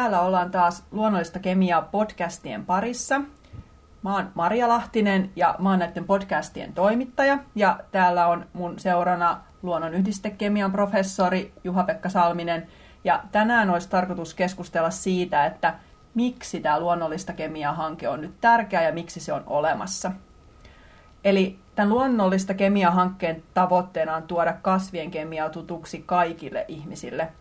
Täällä 0.00 0.20
ollaan 0.20 0.50
taas 0.50 0.84
luonnollista 0.90 1.38
kemiaa 1.38 1.82
podcastien 1.82 2.66
parissa. 2.66 3.20
Mä 4.02 4.14
oon 4.14 4.30
Maria 4.34 4.68
Lahtinen 4.68 5.30
ja 5.36 5.54
mä 5.58 5.70
oon 5.70 5.78
näiden 5.78 6.04
podcastien 6.04 6.72
toimittaja. 6.72 7.38
Ja 7.54 7.80
täällä 7.92 8.26
on 8.26 8.46
mun 8.52 8.78
seurana 8.78 9.40
luonnon 9.62 9.94
yhdistekemian 9.94 10.72
professori 10.72 11.52
Juha-Pekka 11.64 12.08
Salminen. 12.08 12.66
Ja 13.04 13.22
tänään 13.32 13.70
olisi 13.70 13.88
tarkoitus 13.88 14.34
keskustella 14.34 14.90
siitä, 14.90 15.46
että 15.46 15.74
miksi 16.14 16.60
tämä 16.60 16.80
luonnollista 16.80 17.32
kemiaa-hanke 17.32 18.08
on 18.08 18.20
nyt 18.20 18.40
tärkeä 18.40 18.82
ja 18.82 18.92
miksi 18.92 19.20
se 19.20 19.32
on 19.32 19.42
olemassa. 19.46 20.12
Eli 21.24 21.58
tämän 21.74 21.90
luonnollista 21.90 22.54
kemia-hankkeen 22.54 23.42
tavoitteena 23.54 24.16
on 24.16 24.22
tuoda 24.22 24.52
kasvien 24.52 25.10
kemiaa 25.10 25.50
tutuksi 25.50 26.02
kaikille 26.06 26.64
ihmisille– 26.68 27.32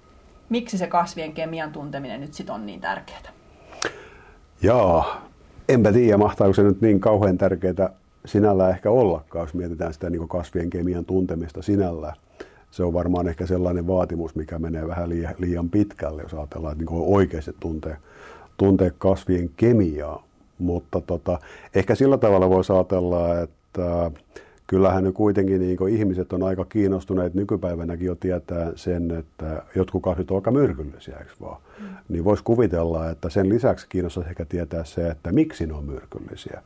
miksi 0.50 0.78
se 0.78 0.88
kasvien 0.88 1.34
kemian 1.34 1.72
tunteminen 1.72 2.22
nyt 2.22 2.34
sitten 2.34 2.56
on 2.56 2.66
niin 2.66 2.82
tärkeää? 2.82 3.20
Jaa, 4.62 5.28
enpä 5.70 5.92
tiedä, 5.92 6.18
mahtaako 6.18 6.54
se 6.54 6.64
nyt 6.64 6.82
niin 6.82 7.00
kauhean 7.00 7.38
tärkeää 7.38 7.90
sinällään 8.26 8.72
ehkä 8.72 8.92
ollakaan, 8.92 9.44
jos 9.44 9.54
mietitään 9.54 9.94
sitä 9.94 10.10
niin 10.10 10.28
kasvien 10.28 10.70
kemian 10.70 11.06
tuntemista 11.06 11.62
sinällään. 11.62 12.16
Se 12.72 12.84
on 12.84 12.94
varmaan 12.94 13.28
ehkä 13.28 13.46
sellainen 13.46 13.88
vaatimus, 13.88 14.36
mikä 14.36 14.60
menee 14.60 14.88
vähän 14.88 15.10
liian, 15.10 15.36
liian 15.38 15.70
pitkälle, 15.70 16.22
jos 16.22 16.34
ajatellaan, 16.34 16.72
että 16.72 16.86
niin 16.86 17.04
oikeasti 17.16 17.56
tuntee, 17.60 17.98
tuntee 18.58 18.92
kasvien 18.98 19.50
kemiaa. 19.58 20.24
Mutta 20.60 21.02
tota, 21.02 21.40
ehkä 21.76 21.96
sillä 21.96 22.18
tavalla 22.18 22.50
voisi 22.50 22.74
ajatella, 22.74 23.40
että 23.40 24.12
kyllähän 24.70 25.04
ne 25.04 25.12
kuitenkin 25.12 25.62
niin 25.62 25.90
ihmiset 25.90 26.34
on 26.34 26.44
aika 26.44 26.66
kiinnostuneet 26.66 27.34
nykypäivänäkin 27.34 28.08
jo 28.08 28.16
tietää 28.16 28.72
sen, 28.76 29.12
että 29.12 29.64
jotkut 29.76 30.04
kasvit 30.04 30.32
on 30.32 30.38
aika 30.38 30.52
myrkyllisiä, 30.52 31.18
eikö 31.18 31.32
vaan? 31.42 31.62
Mm. 31.80 31.88
Niin 32.10 32.24
voisi 32.24 32.44
kuvitella, 32.44 33.10
että 33.10 33.30
sen 33.30 33.50
lisäksi 33.50 33.86
kiinnostaisi 33.90 34.30
ehkä 34.30 34.46
tietää 34.46 34.84
se, 34.84 35.10
että 35.10 35.32
miksi 35.32 35.68
ne 35.68 35.74
on 35.74 35.86
myrkyllisiä. 35.86 36.62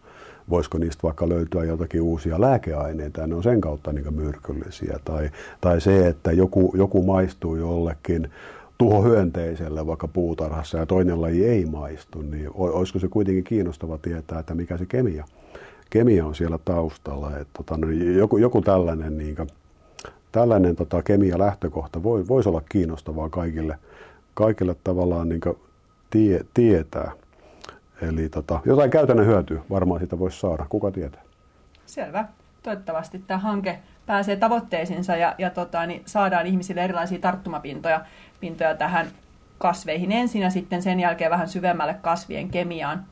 Voisiko 0.50 0.78
niistä 0.78 1.04
vaikka 1.04 1.30
löytyä 1.30 1.64
jotakin 1.64 2.02
uusia 2.02 2.42
lääkeaineita 2.42 3.22
ja 3.22 3.28
ne 3.28 3.36
on 3.36 3.44
sen 3.44 3.62
kautta 3.62 3.94
niin 3.94 4.14
myrkyllisiä. 4.14 5.00
Tai, 5.06 5.30
tai 5.62 5.82
se, 5.82 6.08
että 6.08 6.32
joku, 6.32 6.73
joku 6.78 7.04
maistuu 7.04 7.56
jollekin 7.56 8.30
tuhohyönteiselle 8.78 9.88
vaikka 9.88 10.08
puutarhassa 10.08 10.78
ja 10.78 10.86
toinen 10.86 11.22
laji 11.22 11.45
ei 11.45 11.66
maistu, 11.66 12.22
niin 12.22 12.50
olisiko 12.54 13.00
se 13.00 13.08
kuitenkin 13.08 13.44
kiinnostava 13.44 13.98
tietää, 13.98 14.40
että 14.40 14.56
mikä 14.56 14.78
se 14.78 14.86
kemia 14.86 15.26
kemia 15.94 16.25
on 16.25 16.36
siellä 16.36 16.59
taustalla. 16.66 17.38
Että, 17.38 17.53
tota, 17.58 17.77
no, 17.77 17.89
joku, 17.91 18.38
joku 18.38 18.61
tällainen, 18.61 19.17
niin 19.17 19.36
kuin, 19.36 19.47
tällainen 20.31 20.75
tota, 20.75 21.03
kemia 21.03 21.39
lähtökohta 21.39 22.03
voi, 22.03 22.27
voisi 22.27 22.49
olla 22.49 22.61
kiinnostavaa 22.69 23.30
kaikille, 23.30 23.77
kaikille 24.33 24.75
tavallaan 24.83 25.30
niin 25.30 25.41
kuin, 25.41 25.58
tie, 26.09 26.45
tietää. 26.53 27.11
Eli 28.02 28.30
tota, 28.30 28.59
jotain 28.66 28.91
käytännön 28.91 29.25
hyötyä 29.25 29.61
varmaan 29.69 29.99
siitä 29.99 30.19
voisi 30.19 30.39
saada, 30.39 30.66
kuka 30.69 30.91
tietää. 30.91 31.21
Selvä. 31.86 32.25
Toivottavasti 32.64 33.23
tämä 33.27 33.38
hanke 33.38 33.80
pääsee 34.05 34.36
tavoitteisiinsa 34.36 35.16
ja, 35.16 35.36
ja 35.38 35.49
tota, 35.49 35.86
niin 35.86 36.02
saadaan 36.05 36.47
ihmisille 36.47 36.83
erilaisia 36.83 37.19
tarttumapintoja 37.19 38.02
pintoja 38.39 38.75
tähän 38.75 39.08
kasveihin 39.58 40.11
ensin 40.11 40.41
ja 40.41 40.49
sitten 40.49 40.81
sen 40.81 40.99
jälkeen 40.99 41.31
vähän 41.31 41.47
syvemmälle 41.47 41.95
kasvien 42.02 42.49
kemiaan. 42.49 43.05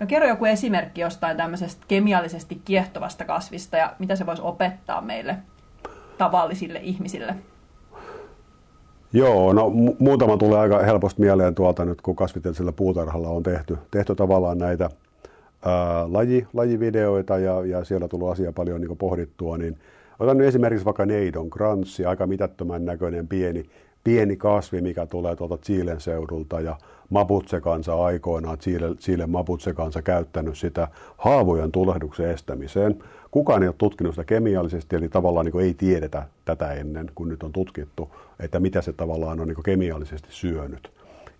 No 0.00 0.06
kerro 0.06 0.28
joku 0.28 0.44
esimerkki 0.44 1.00
jostain 1.00 1.36
tämmöisestä 1.36 1.84
kemiallisesti 1.88 2.60
kiehtovasta 2.64 3.24
kasvista 3.24 3.76
ja 3.76 3.94
mitä 3.98 4.16
se 4.16 4.26
voisi 4.26 4.42
opettaa 4.42 5.00
meille 5.00 5.36
tavallisille 6.18 6.80
ihmisille? 6.82 7.34
Joo, 9.12 9.52
no 9.52 9.68
mu- 9.68 9.96
muutama 9.98 10.36
tulee 10.36 10.58
aika 10.58 10.78
helposti 10.78 11.20
mieleen 11.20 11.54
tuolta 11.54 11.84
nyt, 11.84 12.00
kun 12.00 12.16
kasvitieteellisellä 12.16 12.72
puutarhalla 12.72 13.28
on 13.28 13.42
tehty, 13.42 13.78
tehty 13.90 14.14
tavallaan 14.14 14.58
näitä 14.58 14.90
ää, 15.64 16.12
laji, 16.12 16.46
lajivideoita 16.52 17.38
ja, 17.38 17.66
ja 17.66 17.84
siellä 17.84 18.08
tullut 18.08 18.30
asia 18.30 18.52
paljon 18.52 18.80
niin 18.80 18.96
pohdittua, 18.96 19.58
niin 19.58 19.78
otan 20.18 20.38
nyt 20.38 20.46
esimerkiksi 20.46 20.84
vaikka 20.84 21.06
neidon 21.06 21.50
kranssi, 21.50 22.04
aika 22.04 22.26
mitättömän 22.26 22.84
näköinen 22.84 23.28
pieni, 23.28 23.64
pieni 24.04 24.36
kasvi, 24.36 24.80
mikä 24.80 25.06
tulee 25.06 25.36
tuolta 25.36 25.56
Chilen 25.58 26.00
seudulta 26.00 26.60
ja 26.60 26.76
Maputse-kansa 27.10 28.04
aikoinaan, 28.04 28.58
Chile, 28.58 28.94
Chile 28.94 29.26
Maputse-kansa 29.26 30.02
käyttänyt 30.02 30.58
sitä 30.58 30.88
haavojen 31.16 31.72
tulehduksen 31.72 32.30
estämiseen. 32.30 32.96
Kukaan 33.30 33.62
ei 33.62 33.68
ole 33.68 33.74
tutkinut 33.78 34.14
sitä 34.14 34.24
kemiallisesti, 34.24 34.96
eli 34.96 35.08
tavallaan 35.08 35.46
niin 35.46 35.60
ei 35.60 35.74
tiedetä 35.74 36.22
tätä 36.44 36.72
ennen, 36.72 37.10
kun 37.14 37.28
nyt 37.28 37.42
on 37.42 37.52
tutkittu, 37.52 38.10
että 38.40 38.60
mitä 38.60 38.82
se 38.82 38.92
tavallaan 38.92 39.40
on 39.40 39.48
niin 39.48 39.62
kemiallisesti 39.64 40.28
syönyt. 40.30 40.90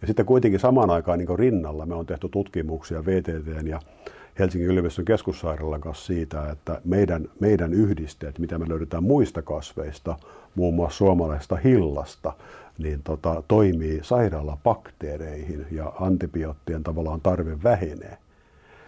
Ja 0.00 0.06
sitten 0.06 0.26
kuitenkin 0.26 0.60
samaan 0.60 0.90
aikaan 0.90 1.18
niin 1.18 1.38
rinnalla 1.38 1.86
me 1.86 1.94
on 1.94 2.06
tehty 2.06 2.28
tutkimuksia 2.28 3.06
VTT 3.06 3.66
ja 3.66 3.80
Helsingin 4.38 4.70
yliopiston 4.70 5.04
keskussairaalan 5.04 5.80
kanssa 5.80 6.06
siitä, 6.06 6.50
että 6.50 6.80
meidän, 6.84 7.28
meidän 7.40 7.72
yhdisteet, 7.72 8.38
mitä 8.38 8.58
me 8.58 8.68
löydetään 8.68 9.04
muista 9.04 9.42
kasveista, 9.42 10.16
muun 10.54 10.74
muassa 10.74 10.96
suomalaisesta 10.96 11.56
hillasta, 11.56 12.32
niin 12.78 13.00
tota, 13.04 13.42
toimii 13.48 14.00
sairaalabakteereihin 14.02 15.66
ja 15.70 15.92
antibioottien 16.00 16.82
tavallaan 16.82 17.20
tarve 17.20 17.62
vähenee. 17.62 18.18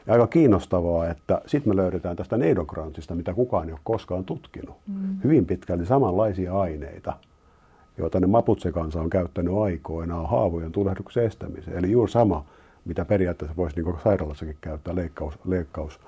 Ja 0.06 0.12
aika 0.12 0.26
kiinnostavaa, 0.26 1.08
että 1.08 1.40
sitten 1.46 1.72
me 1.72 1.76
löydetään 1.76 2.16
tästä 2.16 2.36
neidokransista, 2.36 3.14
mitä 3.14 3.34
kukaan 3.34 3.68
ei 3.68 3.72
ole 3.72 3.80
koskaan 3.84 4.24
tutkinut, 4.24 4.76
mm. 4.86 5.16
hyvin 5.24 5.46
pitkälti 5.46 5.86
samanlaisia 5.86 6.58
aineita, 6.58 7.12
joita 7.98 8.20
ne 8.20 8.26
maputsekansa 8.26 9.00
on 9.00 9.10
käyttänyt 9.10 9.54
aikoinaan 9.54 10.28
haavojen 10.28 10.72
tulehduksen 10.72 11.24
estämiseen. 11.24 11.76
Eli 11.76 11.90
juuri 11.90 12.12
sama, 12.12 12.44
mitä 12.86 13.04
periaatteessa 13.04 13.56
voisi 13.56 13.82
niin 13.82 13.97
sairaalassakin 14.04 14.56
käyttää 14.60 14.94
leikkaus, 14.94 15.38
leikkaus, 15.44 16.00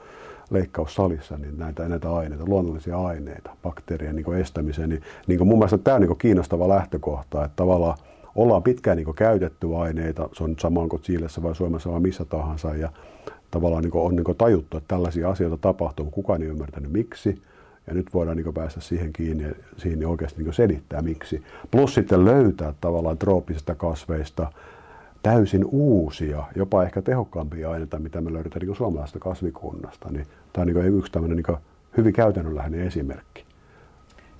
leikkaussalissa, 0.50 1.38
niin 1.38 1.58
näitä, 1.58 1.88
näitä 1.88 2.14
aineita, 2.14 2.44
luonnollisia 2.46 2.98
aineita 2.98 3.50
bakteerien 3.62 4.16
niin 4.16 4.34
estämiseen. 4.34 4.88
Niin, 4.88 5.02
niin 5.26 5.46
mun 5.46 5.58
mielestä 5.58 5.78
tämä 5.78 5.94
on 5.94 6.00
niin 6.00 6.18
kiinnostava 6.18 6.68
lähtökohta, 6.68 7.44
että 7.44 7.56
tavallaan 7.56 7.98
ollaan 8.34 8.62
pitkään 8.62 8.96
niin 8.96 9.14
käytetty 9.14 9.76
aineita, 9.76 10.28
se 10.32 10.44
on 10.44 10.50
nyt 10.50 10.60
sama 10.60 10.88
kuin 10.88 11.02
Chiilessä 11.02 11.42
vai 11.42 11.54
Suomessa 11.54 11.90
vai 11.90 12.00
missä 12.00 12.24
tahansa, 12.24 12.74
ja 12.74 12.92
tavallaan 13.50 13.82
niin 13.82 13.96
on 13.96 14.16
niin 14.16 14.36
tajuttu, 14.38 14.76
että 14.76 14.88
tällaisia 14.88 15.30
asioita 15.30 15.56
tapahtuu, 15.56 16.04
mutta 16.04 16.14
kukaan 16.14 16.42
ei 16.42 16.48
ymmärtänyt 16.48 16.92
miksi. 16.92 17.42
Ja 17.86 17.94
nyt 17.94 18.14
voidaan 18.14 18.36
niin 18.36 18.54
päästä 18.54 18.80
siihen 18.80 19.12
kiinni 19.12 19.44
ja 19.44 19.54
siihen 19.76 20.06
oikeasti 20.06 20.42
niin 20.42 20.54
selittää 20.54 21.02
miksi. 21.02 21.42
Plus 21.70 21.94
sitten 21.94 22.24
löytää 22.24 22.74
tavallaan 22.80 23.18
trooppisista 23.18 23.74
kasveista 23.74 24.52
täysin 25.22 25.64
uusia, 25.64 26.44
jopa 26.56 26.82
ehkä 26.82 27.02
tehokkaampia 27.02 27.70
aineita, 27.70 27.98
mitä 27.98 28.20
me 28.20 28.32
löydetään 28.32 28.66
niin 28.66 28.76
suomalaisesta 28.76 29.18
kasvikunnasta. 29.18 30.08
Niin 30.10 30.26
tämä 30.52 30.62
on 30.62 30.66
niin 30.66 30.98
yksi 30.98 31.12
tämmöinen 31.12 31.36
niin 31.36 31.58
hyvin 31.96 32.12
käytännönläheinen 32.12 32.86
esimerkki. 32.86 33.48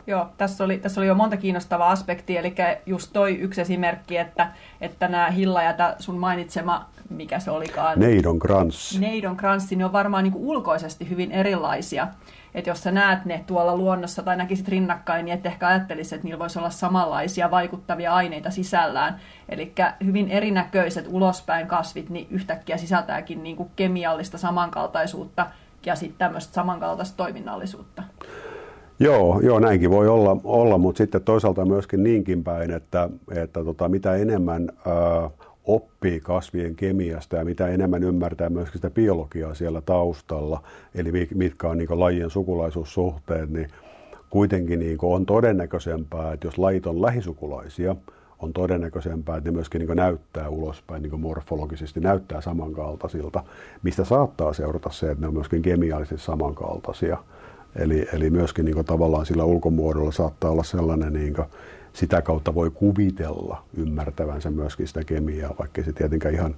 Joo, 0.07 0.29
tässä 0.37 0.65
oli, 0.65 0.79
tässä 0.79 1.01
oli 1.01 1.09
jo 1.09 1.15
monta 1.15 1.37
kiinnostavaa 1.37 1.91
aspektia, 1.91 2.41
eli 2.41 2.55
just 2.87 3.11
toi 3.13 3.39
yksi 3.39 3.61
esimerkki, 3.61 4.17
että, 4.17 4.53
että 4.81 5.09
nämä 5.09 5.31
hilla 5.31 5.63
ja 5.63 5.75
sun 5.99 6.19
mainitsema, 6.19 6.89
mikä 7.11 7.39
se 7.39 7.51
olikaan? 7.51 7.99
Neidon 7.99 8.39
kranssi. 8.39 9.01
Neidon 9.01 9.37
kranssi, 9.37 9.77
ne 9.77 9.85
on 9.85 9.93
varmaan 9.93 10.25
niin 10.25 10.35
ulkoisesti 10.37 11.11
hyvin 11.11 11.33
erilaisia 11.33 12.09
että 12.55 12.71
jos 12.71 12.83
sä 12.83 12.91
näet 12.91 13.25
ne 13.25 13.45
tuolla 13.47 13.77
luonnossa 13.77 14.23
tai 14.23 14.37
näkisit 14.37 14.69
rinnakkain, 14.69 15.25
niin 15.25 15.35
et 15.35 15.47
ehkä 15.47 15.67
ajattelisi, 15.67 16.15
että 16.15 16.25
niillä 16.25 16.39
voisi 16.39 16.59
olla 16.59 16.71
samanlaisia 16.71 17.51
vaikuttavia 17.51 18.15
aineita 18.15 18.51
sisällään. 18.51 19.21
Eli 19.49 19.73
hyvin 20.05 20.29
erinäköiset 20.29 21.07
ulospäin 21.09 21.67
kasvit 21.67 22.11
niin 22.11 22.27
yhtäkkiä 22.31 22.77
sisältääkin 22.77 23.43
niin 23.43 23.71
kemiallista 23.77 24.39
samankaltaisuutta 24.39 25.47
ja 25.87 25.97
sitten 25.97 26.19
tämmöistä 26.19 26.55
samankaltaista 26.55 27.17
toiminnallisuutta. 27.17 28.03
Joo, 29.01 29.41
joo, 29.41 29.61
näinkin 29.61 29.91
voi 29.91 30.09
olla, 30.09 30.37
olla 30.45 30.79
mutta 30.79 30.99
sitten 30.99 31.23
toisaalta 31.23 31.65
myöskin 31.65 32.03
niinkin 32.03 32.45
päin, 32.45 32.71
että, 32.71 33.11
että 33.35 33.65
tota, 33.65 33.89
mitä 33.89 34.17
enemmän 34.17 34.69
ää, 34.87 35.31
oppii 35.69 36.21
kasvien 36.21 36.75
kemiasta 36.75 37.37
ja 37.37 37.45
mitä 37.45 37.69
enemmän 37.69 38.05
ymmärtää 38.05 38.51
myöskin 38.51 38.79
sitä 38.79 38.91
biologiaa 38.91 39.55
siellä 39.55 39.81
taustalla, 39.81 40.63
eli 40.95 41.13
mitkä 41.35 41.69
on 41.69 41.79
niin 41.79 42.01
lajien 42.01 42.31
sukulaisuussuhteet, 42.31 43.51
niin 43.51 43.69
kuitenkin 44.31 44.79
niin 44.79 44.99
on 45.03 45.27
todennäköisempää, 45.27 46.33
että 46.33 46.47
jos 46.47 46.59
lajit 46.59 46.87
on 46.87 47.03
lähisukulaisia, 47.03 47.97
on 48.39 48.53
todennäköisempää, 48.53 49.37
että 49.37 49.51
ne 49.51 49.55
myöskin 49.55 49.79
niin 49.79 49.97
näyttää 49.97 50.49
ulospäin 50.49 51.03
niin 51.03 51.21
morfologisesti, 51.21 52.01
näyttää 52.01 52.41
samankaltaisilta, 52.41 53.43
mistä 53.83 54.05
saattaa 54.05 54.53
seurata 54.53 54.91
se, 54.91 55.11
että 55.11 55.21
ne 55.21 55.27
on 55.27 55.35
myöskin 55.35 55.63
kemiallisesti 55.63 56.27
samankaltaisia. 56.27 57.17
Eli, 57.77 58.07
eli 58.13 58.31
myöskin 58.31 58.65
niin 58.65 58.85
tavallaan 58.85 59.27
sillä 59.27 59.45
ulkomuodolla 59.45 60.13
saattaa 60.13 60.51
olla 60.51 60.63
sellainen 60.63 61.13
niin 61.13 61.35
sitä 61.93 62.23
kautta 62.23 62.55
voi 62.55 62.71
kuvitella 62.71 63.65
ymmärtävänsä 63.77 64.51
myöskin 64.51 64.89
sitä 64.89 65.05
kemiaa, 65.05 65.55
vaikka 65.59 65.83
se 65.83 65.93
tietenkään 65.93 66.35
ihan, 66.35 66.57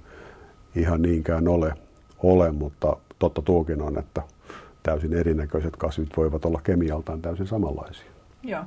ihan 0.75 1.01
niinkään 1.01 1.47
ole, 1.47 1.73
ole, 2.23 2.51
mutta 2.51 2.97
totta 3.19 3.41
tuokin 3.41 3.81
on, 3.81 3.99
että 3.99 4.21
täysin 4.83 5.13
erinäköiset 5.13 5.75
kasvit 5.75 6.17
voivat 6.17 6.45
olla 6.45 6.61
kemialtaan 6.63 7.21
täysin 7.21 7.47
samanlaisia. 7.47 8.11
Joo. 8.43 8.63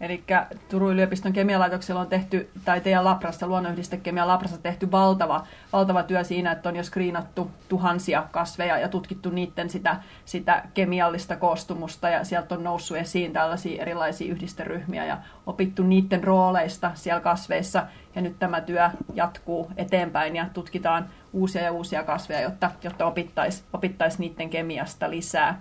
Eli 0.00 0.24
Turun 0.68 0.92
yliopiston 0.92 1.32
kemialaitoksella 1.32 2.00
on 2.00 2.06
tehty, 2.06 2.50
tai 2.64 2.80
teidän 2.80 3.04
Labrassa, 3.04 3.46
luonnonyhdistekemian 3.46 4.28
Labrassa 4.28 4.58
tehty 4.58 4.90
valtava, 4.90 5.46
valtava 5.72 6.02
työ 6.02 6.24
siinä, 6.24 6.52
että 6.52 6.68
on 6.68 6.76
jo 6.76 6.82
skriinattu 6.82 7.50
tuhansia 7.68 8.26
kasveja 8.30 8.78
ja 8.78 8.88
tutkittu 8.88 9.30
niiden 9.30 9.70
sitä, 9.70 9.96
sitä 10.24 10.64
kemiallista 10.74 11.36
koostumusta 11.36 12.08
ja 12.08 12.24
sieltä 12.24 12.54
on 12.54 12.64
noussut 12.64 12.96
esiin 12.96 13.32
tällaisia 13.32 13.82
erilaisia 13.82 14.32
yhdisteryhmiä 14.32 15.04
ja 15.04 15.18
opittu 15.46 15.82
niiden 15.82 16.24
rooleista 16.24 16.90
siellä 16.94 17.20
kasveissa 17.20 17.86
ja 18.14 18.22
nyt 18.22 18.38
tämä 18.38 18.60
työ 18.60 18.90
jatkuu 19.14 19.70
eteenpäin 19.76 20.36
ja 20.36 20.46
tutkitaan 20.52 21.08
uusia 21.32 21.62
ja 21.62 21.72
uusia 21.72 22.02
kasveja, 22.02 22.40
jotta, 22.40 22.70
jotta 22.82 23.06
opittaisiin 23.06 23.66
opittais 23.72 24.18
niiden 24.18 24.50
kemiasta 24.50 25.10
lisää. 25.10 25.60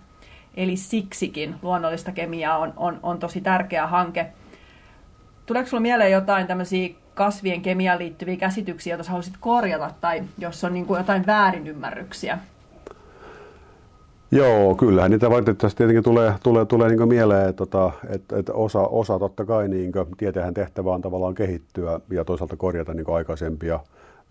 Eli 0.56 0.76
siksikin 0.76 1.56
luonnollista 1.62 2.12
kemiaa 2.12 2.58
on, 2.58 2.74
on, 2.78 3.00
on 3.04 3.20
tosi 3.20 3.42
tärkeä 3.42 3.88
hanke. 3.88 4.28
Tuleeko 5.46 5.70
sinulla 5.70 5.82
mieleen 5.82 6.12
jotain 6.12 6.48
tämmöisiä 6.48 6.90
kasvien 7.14 7.62
kemiaan 7.62 8.00
liittyviä 8.00 8.36
käsityksiä, 8.36 8.96
joita 8.96 9.10
haluaisit 9.10 9.38
korjata, 9.40 9.92
tai 10.02 10.24
jos 10.38 10.64
on 10.64 10.74
niin 10.74 10.86
kuin 10.86 10.98
jotain 10.98 11.26
väärinymmärryksiä? 11.26 12.38
Joo, 14.32 14.76
kyllähän 14.76 15.12
niitä 15.12 15.30
valitettavasti 15.30 15.78
tietenkin 15.78 16.04
tulee, 16.04 16.34
tulee, 16.44 16.66
tulee 16.66 16.90
niin 16.90 17.08
mieleen, 17.08 17.50
että, 17.50 17.58
tota, 17.58 17.92
että, 18.10 18.38
että 18.38 18.54
osa, 18.54 18.80
osa 18.80 19.20
totta 19.20 19.46
kai 19.46 19.68
niin 19.68 19.92
tieteen 20.18 20.54
tehtävä 20.54 20.94
on 20.94 21.02
tavallaan 21.02 21.36
kehittyä 21.36 22.00
ja 22.12 22.26
toisaalta 22.26 22.58
korjata 22.58 22.94
niin 22.94 23.16
aikaisempia 23.16 23.80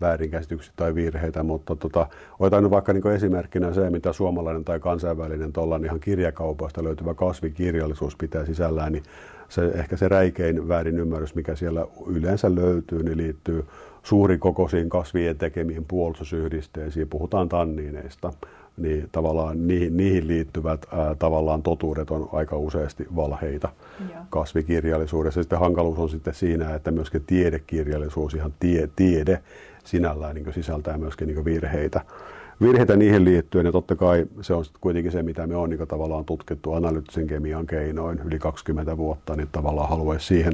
väärinkäsityksiä 0.01 0.73
tai 0.75 0.95
virheitä, 0.95 1.43
mutta 1.43 1.75
tota, 1.75 2.07
otan 2.39 2.63
nyt 2.63 2.71
vaikka 2.71 2.93
niin 2.93 3.11
esimerkkinä 3.11 3.73
se, 3.73 3.89
mitä 3.89 4.13
suomalainen 4.13 4.63
tai 4.63 4.79
kansainvälinen 4.79 5.53
tuolla 5.53 5.79
ihan 5.83 5.99
kirjakaupoista 5.99 6.83
löytyvä 6.83 7.13
kasvikirjallisuus 7.13 8.15
pitää 8.15 8.45
sisällään, 8.45 8.91
niin 8.91 9.03
se, 9.49 9.65
ehkä 9.65 9.97
se 9.97 10.07
räikein 10.07 10.67
väärinymmärrys, 10.67 11.35
mikä 11.35 11.55
siellä 11.55 11.87
yleensä 12.07 12.55
löytyy, 12.55 13.03
niin 13.03 13.17
liittyy 13.17 13.65
suurikokoisiin 14.03 14.89
kasvien 14.89 15.37
tekemiin 15.37 15.85
puolustusyhdisteisiin, 15.85 17.07
puhutaan 17.07 17.49
tanniineista, 17.49 18.33
niin 18.77 19.09
tavallaan 19.11 19.67
niihin, 19.67 19.97
niihin 19.97 20.27
liittyvät 20.27 20.85
ää, 20.91 21.15
tavallaan 21.15 21.63
totuudet 21.63 22.11
on 22.11 22.29
aika 22.31 22.57
useasti 22.57 23.07
valheita 23.15 23.69
Joo. 23.99 24.23
kasvikirjallisuudessa. 24.29 25.43
Sitten 25.43 25.59
hankaluus 25.59 25.99
on 25.99 26.09
sitten 26.09 26.33
siinä, 26.33 26.75
että 26.75 26.91
myöskin 26.91 27.23
tiedekirjallisuus, 27.27 28.33
ihan 28.33 28.53
tie, 28.59 28.89
tiede 28.95 29.41
sinällään 29.85 30.35
niin 30.35 30.53
sisältää 30.53 30.97
myöskin 30.97 31.27
niin 31.27 31.45
virheitä. 31.45 32.01
Virheitä 32.61 32.95
niihin 32.95 33.25
liittyen, 33.25 33.65
ja 33.65 33.71
totta 33.71 33.95
kai 33.95 34.25
se 34.41 34.53
on 34.53 34.65
kuitenkin 34.81 35.11
se, 35.11 35.23
mitä 35.23 35.47
me 35.47 35.55
on 35.55 35.69
niin 35.69 35.87
tavallaan 35.87 36.25
tutkittu 36.25 36.73
analyyttisen 36.73 37.27
kemian 37.27 37.65
keinoin 37.67 38.19
yli 38.25 38.39
20 38.39 38.97
vuotta, 38.97 39.35
niin 39.35 39.47
tavallaan 39.51 39.89
haluaisi 39.89 40.25
siihen, 40.25 40.53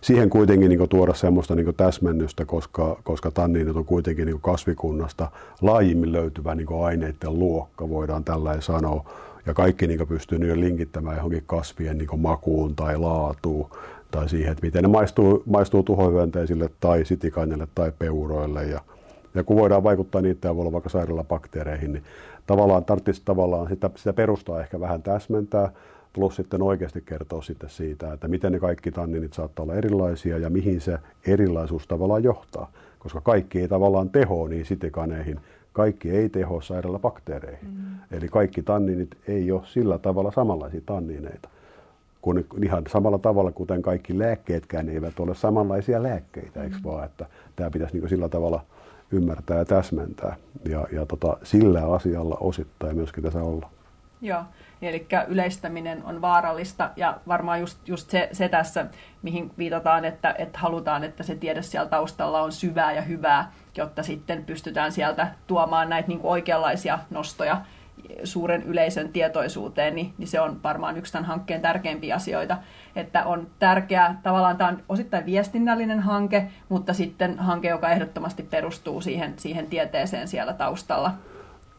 siihen 0.00 0.30
kuitenkin 0.30 0.68
niin 0.68 0.88
tuoda 0.88 1.14
semmoista 1.14 1.54
niin 1.54 1.74
täsmennystä, 1.76 2.44
koska, 2.44 3.00
koska 3.04 3.30
tanniinit 3.30 3.76
on 3.76 3.84
kuitenkin 3.84 4.26
niin 4.26 4.40
kasvikunnasta 4.40 5.30
laajimmin 5.60 6.12
löytyvä 6.12 6.54
niin 6.54 6.84
aineiden 6.84 7.38
luokka, 7.38 7.88
voidaan 7.88 8.24
tällä 8.24 8.60
sanoa, 8.60 9.04
ja 9.46 9.54
kaikki 9.54 9.86
niin 9.86 10.08
pystyy 10.08 10.38
niin 10.38 10.60
linkittämään 10.60 11.16
johonkin 11.16 11.42
kasvien 11.46 11.98
niin 11.98 12.20
makuun 12.20 12.76
tai 12.76 12.98
laatuun 12.98 13.70
tai 14.10 14.28
siihen, 14.28 14.52
että 14.52 14.66
miten 14.66 14.82
ne 14.82 14.88
maistuu, 14.88 15.42
maistuu 15.46 15.82
tuhohyönteisille 15.82 16.70
tai 16.80 17.04
sitikainille 17.04 17.68
tai 17.74 17.92
peuroille. 17.98 18.64
Ja, 18.64 18.80
ja 19.34 19.44
kun 19.44 19.56
voidaan 19.56 19.84
vaikuttaa 19.84 20.20
niitä 20.20 20.48
ja 20.48 20.56
voi 20.56 20.62
olla 20.62 20.72
vaikka 20.72 20.90
sairaalabakteereihin, 20.90 21.92
niin 21.92 22.04
tavallaan 22.46 22.84
tarvitsisi 22.84 23.22
tavallaan 23.24 23.68
sitä, 23.68 23.90
sitä 23.96 24.12
perustaa 24.12 24.60
ehkä 24.60 24.80
vähän 24.80 25.02
täsmentää, 25.02 25.70
plus 26.12 26.36
sitten 26.36 26.62
oikeasti 26.62 27.02
kertoa 27.06 27.42
sitten 27.42 27.70
siitä, 27.70 28.12
että 28.12 28.28
miten 28.28 28.52
ne 28.52 28.58
kaikki 28.58 28.90
tanninit 28.90 29.32
saattaa 29.32 29.62
olla 29.62 29.74
erilaisia 29.74 30.38
ja 30.38 30.50
mihin 30.50 30.80
se 30.80 30.98
erilaisuus 31.26 31.86
tavallaan 31.86 32.24
johtaa. 32.24 32.70
Koska 32.98 33.20
kaikki 33.20 33.60
ei 33.60 33.68
tavallaan 33.68 34.10
teho 34.10 34.48
niin 34.48 34.66
sitikaneihin, 34.66 35.40
kaikki 35.72 36.10
ei 36.10 36.28
teho 36.28 36.60
sairaalabakteereihin. 36.60 37.68
Mm. 37.68 38.16
Eli 38.16 38.28
kaikki 38.28 38.62
tanninit 38.62 39.16
ei 39.28 39.52
ole 39.52 39.62
sillä 39.64 39.98
tavalla 39.98 40.32
samanlaisia 40.32 40.80
tannineita 40.86 41.48
kun 42.22 42.44
ihan 42.64 42.84
samalla 42.88 43.18
tavalla, 43.18 43.52
kuten 43.52 43.82
kaikki 43.82 44.18
lääkkeetkään 44.18 44.88
eivät 44.88 45.20
ole 45.20 45.34
samanlaisia 45.34 46.02
lääkkeitä, 46.02 46.62
eikö 46.62 46.76
mm. 46.76 46.82
vaan, 46.84 47.04
että 47.04 47.26
tämä 47.56 47.70
pitäisi 47.70 47.98
niin 47.98 48.08
sillä 48.08 48.28
tavalla 48.28 48.64
ymmärtää 49.10 49.58
ja 49.58 49.64
täsmentää. 49.64 50.36
Ja, 50.68 50.86
ja 50.92 51.06
tota, 51.06 51.36
sillä 51.42 51.92
asialla 51.92 52.36
osittain 52.40 52.96
myöskin 52.96 53.24
tässä 53.24 53.42
olla. 53.42 53.70
Joo, 54.22 54.42
eli 54.82 55.06
yleistäminen 55.28 56.04
on 56.04 56.20
vaarallista 56.20 56.90
ja 56.96 57.20
varmaan 57.28 57.60
just, 57.60 57.88
just 57.88 58.10
se, 58.10 58.28
se 58.32 58.48
tässä, 58.48 58.86
mihin 59.22 59.50
viitataan, 59.58 60.04
että, 60.04 60.34
että 60.38 60.58
halutaan, 60.58 61.04
että 61.04 61.22
se 61.22 61.34
tiede 61.34 61.62
siellä 61.62 61.88
taustalla 61.88 62.42
on 62.42 62.52
syvää 62.52 62.92
ja 62.92 63.02
hyvää, 63.02 63.52
jotta 63.76 64.02
sitten 64.02 64.44
pystytään 64.44 64.92
sieltä 64.92 65.28
tuomaan 65.46 65.88
näitä 65.88 66.08
niin 66.08 66.20
oikeanlaisia 66.22 66.98
nostoja 67.10 67.60
suuren 68.24 68.62
yleisön 68.62 69.08
tietoisuuteen, 69.08 69.94
niin, 69.94 70.12
niin 70.18 70.28
se 70.28 70.40
on 70.40 70.62
varmaan 70.62 70.96
yksi 70.96 71.12
tämän 71.12 71.24
hankkeen 71.24 71.60
tärkeimpiä 71.60 72.14
asioita. 72.14 72.56
Että 72.96 73.24
on 73.24 73.46
tärkeää, 73.58 74.20
tavallaan 74.22 74.56
tämä 74.56 74.70
on 74.70 74.82
osittain 74.88 75.26
viestinnällinen 75.26 76.00
hanke, 76.00 76.46
mutta 76.68 76.92
sitten 76.92 77.38
hanke, 77.38 77.68
joka 77.68 77.90
ehdottomasti 77.90 78.42
perustuu 78.42 79.00
siihen, 79.00 79.34
siihen 79.36 79.66
tieteeseen 79.66 80.28
siellä 80.28 80.52
taustalla. 80.52 81.12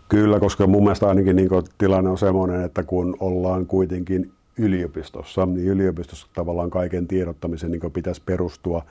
Kyllä, 0.10 0.40
koska 0.40 0.68
mun 0.68 0.84
mielestä 0.84 1.10
ainakin 1.10 1.36
niin 1.36 1.50
tilanne 1.78 2.10
on 2.10 2.18
sellainen, 2.18 2.64
että 2.64 2.84
kun 2.84 3.18
ollaan 3.20 3.66
kuitenkin 3.66 4.32
yliopistossa, 4.58 5.46
niin 5.46 5.68
yliopistossa 5.68 6.28
tavallaan 6.34 6.70
kaiken 6.70 7.08
tiedottamisen 7.08 7.72
niin 7.72 7.92
pitäisi 7.94 8.22
perustua 8.26 8.84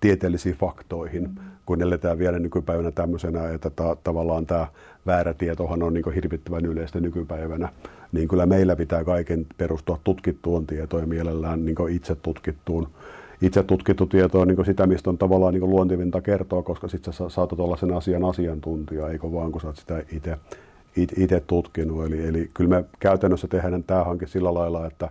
tieteellisiin 0.00 0.54
faktoihin, 0.54 1.30
kun 1.66 1.82
eletään 1.82 2.18
vielä 2.18 2.38
nykypäivänä 2.38 2.90
tämmöisenä, 2.90 3.50
että 3.50 3.70
ta- 3.70 3.96
tavallaan 4.04 4.46
tämä 4.46 4.66
väärä 5.06 5.34
tietohan 5.34 5.82
on 5.82 5.94
niin 5.94 6.12
hirvittävän 6.14 6.66
yleistä 6.66 7.00
nykypäivänä, 7.00 7.68
niin 8.12 8.28
kyllä 8.28 8.46
meillä 8.46 8.76
pitää 8.76 9.04
kaiken 9.04 9.46
perustua 9.56 9.98
tutkittuun 10.04 10.66
tietoon 10.66 11.02
ja 11.02 11.06
mielellään 11.06 11.64
niin 11.64 11.76
itse 11.90 12.14
tutkittuun 12.14 12.88
itse 13.42 13.62
tutkittu 13.62 14.06
tieto 14.06 14.40
on 14.40 14.48
niin 14.48 14.64
sitä, 14.64 14.86
mistä 14.86 15.10
on 15.10 15.18
tavallaan 15.18 15.54
niin 15.54 15.70
luontivinta 15.70 16.20
kertoa, 16.20 16.62
koska 16.62 16.88
sitten 16.88 17.14
sä 17.14 17.28
saatat 17.28 17.60
olla 17.60 17.76
sen 17.76 17.92
asian 17.92 18.24
asiantuntija, 18.24 19.08
eikö 19.08 19.32
vaan 19.32 19.52
kun 19.52 19.60
sä 19.60 19.66
oot 19.66 19.76
sitä 19.76 20.02
itse, 20.12 20.38
itse 20.96 21.42
tutkinut. 21.46 22.06
Eli, 22.06 22.26
eli 22.28 22.50
kyllä 22.54 22.70
me 22.70 22.84
käytännössä 23.00 23.48
tehdään 23.48 23.84
tämä 23.84 24.04
hanke 24.04 24.26
sillä 24.26 24.54
lailla, 24.54 24.86
että 24.86 25.10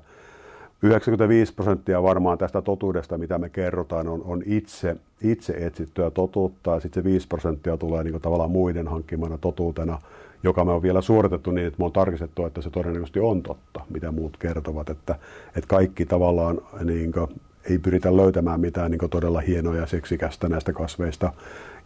95 0.86 1.54
prosenttia 1.54 2.04
varmaan 2.04 2.38
tästä 2.38 2.62
totuudesta, 2.62 3.18
mitä 3.18 3.38
me 3.38 3.50
kerrotaan, 3.50 4.08
on, 4.08 4.22
on 4.26 4.44
itse, 4.46 4.96
itse 5.22 5.54
etsittyä 5.54 6.12
totuutta, 6.12 6.72
ja 6.72 6.80
sitten 6.80 7.04
se 7.04 7.10
5 7.10 7.28
prosenttia 7.28 7.78
tulee 7.78 8.04
niin 8.04 8.22
tavallaan 8.22 8.52
muiden 8.52 8.88
hankkimana 8.88 9.38
totuutena, 9.38 10.00
joka 10.44 10.66
me 10.66 10.72
on 10.72 10.82
vielä 10.82 11.02
suoritettu 11.02 11.52
niin, 11.52 11.68
että 11.68 11.80
me 11.80 11.86
on 11.86 11.92
tarkistettu, 11.92 12.46
että 12.46 12.62
se 12.62 12.70
todennäköisesti 12.70 13.20
on 13.20 13.42
totta, 13.42 13.82
mitä 13.90 14.12
muut 14.12 14.38
kertovat, 14.38 14.90
että, 14.90 15.16
että 15.48 15.68
kaikki 15.68 16.06
tavallaan 16.06 16.62
niin 16.84 17.12
kuin, 17.12 17.28
ei 17.70 17.80
pyritä 17.80 18.18
löytämään 18.18 18.60
mitään 18.60 18.92
niin 18.92 19.10
todella 19.10 19.40
hienoja 19.40 19.82
ja 19.82 19.88
seksikästä 19.88 20.50
näistä 20.50 20.74
kasveista, 20.74 21.34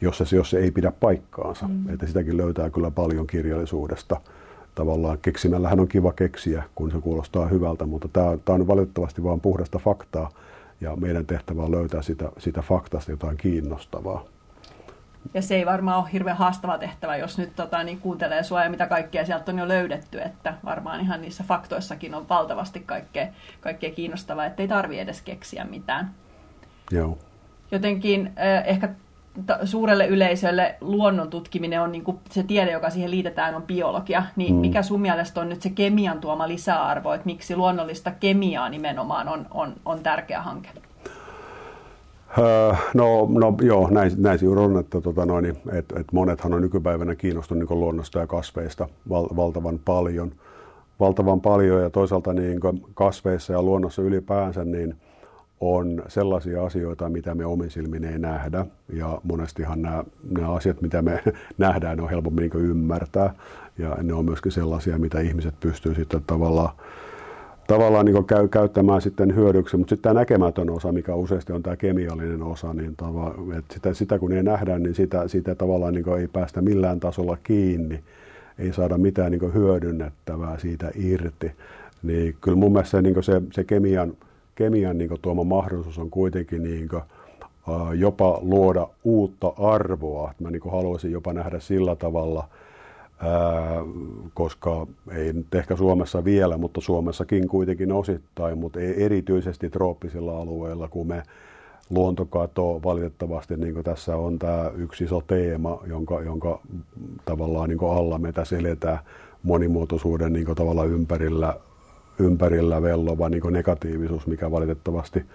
jos 0.01 0.17
se, 0.17 0.35
jos 0.35 0.49
se 0.49 0.59
ei 0.59 0.71
pidä 0.71 0.91
paikkaansa. 0.99 1.67
Mm. 1.67 1.89
Että 1.93 2.07
sitäkin 2.07 2.37
löytää 2.37 2.69
kyllä 2.69 2.91
paljon 2.91 3.27
kirjallisuudesta 3.27 4.21
tavallaan 4.79 5.17
keksimällähän 5.21 5.79
on 5.79 5.87
kiva 5.87 6.13
keksiä, 6.13 6.63
kun 6.75 6.91
se 6.91 6.97
kuulostaa 7.01 7.47
hyvältä, 7.47 7.85
mutta 7.85 8.07
tämä, 8.07 8.37
tämä 8.45 8.55
on 8.55 8.67
valitettavasti 8.67 9.23
vain 9.23 9.41
puhdasta 9.41 9.79
faktaa 9.79 10.29
ja 10.81 10.95
meidän 10.95 11.25
tehtävä 11.25 11.63
on 11.63 11.71
löytää 11.71 12.01
sitä, 12.01 12.31
sitä 12.37 12.61
faktasta 12.61 13.11
jotain 13.11 13.37
kiinnostavaa. 13.37 14.25
Ja 15.33 15.41
se 15.41 15.55
ei 15.55 15.65
varmaan 15.65 16.03
ole 16.03 16.09
hirveän 16.13 16.37
haastava 16.37 16.77
tehtävä, 16.77 17.17
jos 17.17 17.37
nyt 17.37 17.55
tota, 17.55 17.83
niin 17.83 17.99
kuuntelee 17.99 18.43
sua 18.43 18.63
ja 18.63 18.69
mitä 18.69 18.87
kaikkea 18.87 19.25
sieltä 19.25 19.51
on 19.51 19.59
jo 19.59 19.67
löydetty, 19.67 20.21
että 20.21 20.53
varmaan 20.65 21.01
ihan 21.01 21.21
niissä 21.21 21.43
faktoissakin 21.43 22.15
on 22.15 22.29
valtavasti 22.29 22.79
kaikkea, 22.79 23.27
kaikkea 23.61 23.91
kiinnostavaa, 23.91 24.45
ettei 24.45 24.67
tarvi 24.67 24.99
edes 24.99 25.21
keksiä 25.21 25.65
mitään. 25.65 26.15
Joo. 26.91 27.17
Jotenkin 27.71 28.27
eh, 28.27 28.63
ehkä 28.65 28.89
suurelle 29.63 30.07
yleisölle 30.07 30.75
luonnon 30.81 31.29
tutkiminen 31.29 31.81
on 31.81 31.91
niin 31.91 32.03
kuin 32.03 32.19
se 32.29 32.43
tiede, 32.43 32.71
joka 32.71 32.89
siihen 32.89 33.11
liitetään, 33.11 33.55
on 33.55 33.63
biologia. 33.63 34.23
Niin 34.35 34.55
mm. 34.55 34.61
mikä 34.61 34.83
sun 34.83 35.01
mielestä 35.01 35.41
on 35.41 35.49
nyt 35.49 35.61
se 35.61 35.69
kemian 35.69 36.19
tuoma 36.19 36.47
lisäarvo, 36.47 37.13
että 37.13 37.25
miksi 37.25 37.55
luonnollista 37.55 38.11
kemiaa 38.11 38.69
nimenomaan 38.69 39.27
on, 39.27 39.45
on, 39.51 39.73
on 39.85 39.99
tärkeä 39.99 40.41
hanke? 40.41 40.69
Öö, 42.37 42.73
no, 42.93 43.27
no 43.29 43.55
joo, 43.61 43.89
näin, 43.91 44.11
näin 44.17 44.39
juuri 44.41 44.61
on, 44.61 44.79
että, 44.79 45.01
tota 45.01 45.25
noin, 45.25 45.45
että, 45.45 45.75
että 45.77 46.13
monethan 46.13 46.53
on 46.53 46.61
nykypäivänä 46.61 47.15
kiinnostunut 47.15 47.69
niin 47.69 47.79
luonnosta 47.79 48.19
ja 48.19 48.27
kasveista 48.27 48.87
val, 49.09 49.27
valtavan 49.35 49.79
paljon. 49.85 50.31
Valtavan 50.99 51.41
paljon 51.41 51.81
ja 51.81 51.89
toisaalta 51.89 52.33
niin 52.33 52.59
kasveissa 52.93 53.53
ja 53.53 53.61
luonnossa 53.61 54.01
ylipäänsä, 54.01 54.65
niin– 54.65 54.95
on 55.59 56.03
sellaisia 56.07 56.65
asioita, 56.65 57.09
mitä 57.09 57.35
me 57.35 57.45
omin 57.45 57.71
silmin 57.71 58.05
ei 58.05 58.19
nähdä. 58.19 58.65
Ja 58.93 59.21
monestihan 59.23 59.81
nämä, 59.81 60.03
nämä 60.29 60.53
asiat, 60.53 60.81
mitä 60.81 61.01
me 61.01 61.23
nähdään, 61.57 61.99
on 61.99 62.09
helpommin 62.09 62.49
niin 62.53 62.65
ymmärtää. 62.65 63.33
Ja 63.77 63.97
ne 64.03 64.13
on 64.13 64.25
myöskin 64.25 64.51
sellaisia, 64.51 64.97
mitä 64.97 65.19
ihmiset 65.19 65.55
pystyy 65.59 65.95
sitten 65.95 66.21
tavallaan 66.27 66.69
tavallaan 67.67 68.05
niin 68.05 68.25
käy, 68.25 68.47
käyttämään 68.47 69.01
sitten 69.01 69.35
hyödyksi, 69.35 69.77
mutta 69.77 69.89
sitten 69.89 70.09
tämä 70.09 70.19
näkemätön 70.21 70.69
osa, 70.69 70.91
mikä 70.91 71.15
useasti 71.15 71.53
on 71.53 71.63
tämä 71.63 71.75
kemiallinen 71.75 72.43
osa, 72.43 72.73
niin 72.73 72.95
tava, 72.95 73.35
että 73.57 73.73
sitä, 73.73 73.93
sitä 73.93 74.19
kun 74.19 74.31
ei 74.31 74.43
nähdä, 74.43 74.79
niin 74.79 74.95
sitä, 74.95 75.27
sitä 75.27 75.55
tavallaan 75.55 75.93
niin 75.93 76.17
ei 76.19 76.27
päästä 76.27 76.61
millään 76.61 76.99
tasolla 76.99 77.37
kiinni, 77.43 77.99
ei 78.59 78.73
saada 78.73 78.97
mitään 78.97 79.31
niin 79.31 79.53
hyödynnettävää 79.53 80.59
siitä 80.59 80.91
irti. 80.95 81.51
Niin 82.03 82.35
kyllä 82.41 82.57
mun 82.57 82.71
mielestä 82.71 82.91
se, 82.91 83.01
niin 83.01 83.23
se, 83.23 83.41
se 83.53 83.63
kemian, 83.63 84.13
kemian 84.59 84.97
niin 84.97 85.09
tuoma 85.21 85.43
mahdollisuus 85.43 85.97
on 85.97 86.09
kuitenkin 86.09 86.63
niin 86.63 86.89
kuin, 86.89 87.01
jopa 87.97 88.39
luoda 88.41 88.87
uutta 89.03 89.53
arvoa. 89.57 90.33
Mä 90.39 90.51
niin 90.51 90.71
haluaisin 90.71 91.11
jopa 91.11 91.33
nähdä 91.33 91.59
sillä 91.59 91.95
tavalla, 91.95 92.47
ää, 93.19 93.81
koska 94.33 94.87
ei 95.11 95.33
nyt 95.33 95.55
ehkä 95.55 95.75
Suomessa 95.75 96.25
vielä, 96.25 96.57
mutta 96.57 96.81
Suomessakin 96.81 97.47
kuitenkin 97.47 97.91
osittain, 97.91 98.57
mutta 98.57 98.79
ei 98.79 99.03
erityisesti 99.03 99.69
trooppisilla 99.69 100.37
alueilla, 100.37 100.87
kun 100.87 101.07
me 101.07 101.23
luontokato 101.89 102.79
valitettavasti, 102.83 103.57
niin 103.57 103.73
kuin 103.73 103.83
tässä 103.83 104.15
on 104.15 104.39
tämä 104.39 104.71
yksi 104.75 105.03
iso 105.03 105.23
teema, 105.27 105.79
jonka, 105.87 106.21
jonka 106.21 106.59
tavallaan 107.25 107.69
niin 107.69 107.79
alla 107.97 108.17
me 108.17 108.31
tässä 108.31 108.57
eletään 108.57 108.99
monimuotoisuuden 109.43 110.33
niin 110.33 110.55
tavallaan 110.55 110.89
ympärillä, 110.89 111.59
ympärillä 112.19 112.81
vellova 112.81 113.29
niin 113.29 113.43
negatiivisuus, 113.49 114.27
mikä 114.27 114.51
valitettavasti 114.51 115.25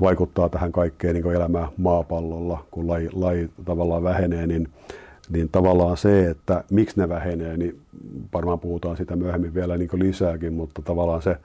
vaikuttaa 0.00 0.48
tähän 0.48 0.72
kaikkeen 0.72 1.14
niin 1.14 1.32
elämään 1.32 1.68
maapallolla, 1.76 2.64
kun 2.70 2.88
laji, 2.88 3.08
laji 3.12 3.50
tavallaan 3.64 4.02
vähenee, 4.02 4.46
niin, 4.46 4.68
niin 5.30 5.48
tavallaan 5.48 5.96
se, 5.96 6.30
että 6.30 6.64
miksi 6.70 7.00
ne 7.00 7.08
vähenee, 7.08 7.56
niin 7.56 7.78
varmaan 8.34 8.58
puhutaan 8.58 8.96
sitä 8.96 9.16
myöhemmin 9.16 9.54
vielä 9.54 9.76
niin 9.76 9.88
lisääkin, 9.94 10.52
mutta 10.52 10.82
tavallaan 10.82 11.22
se 11.22 11.36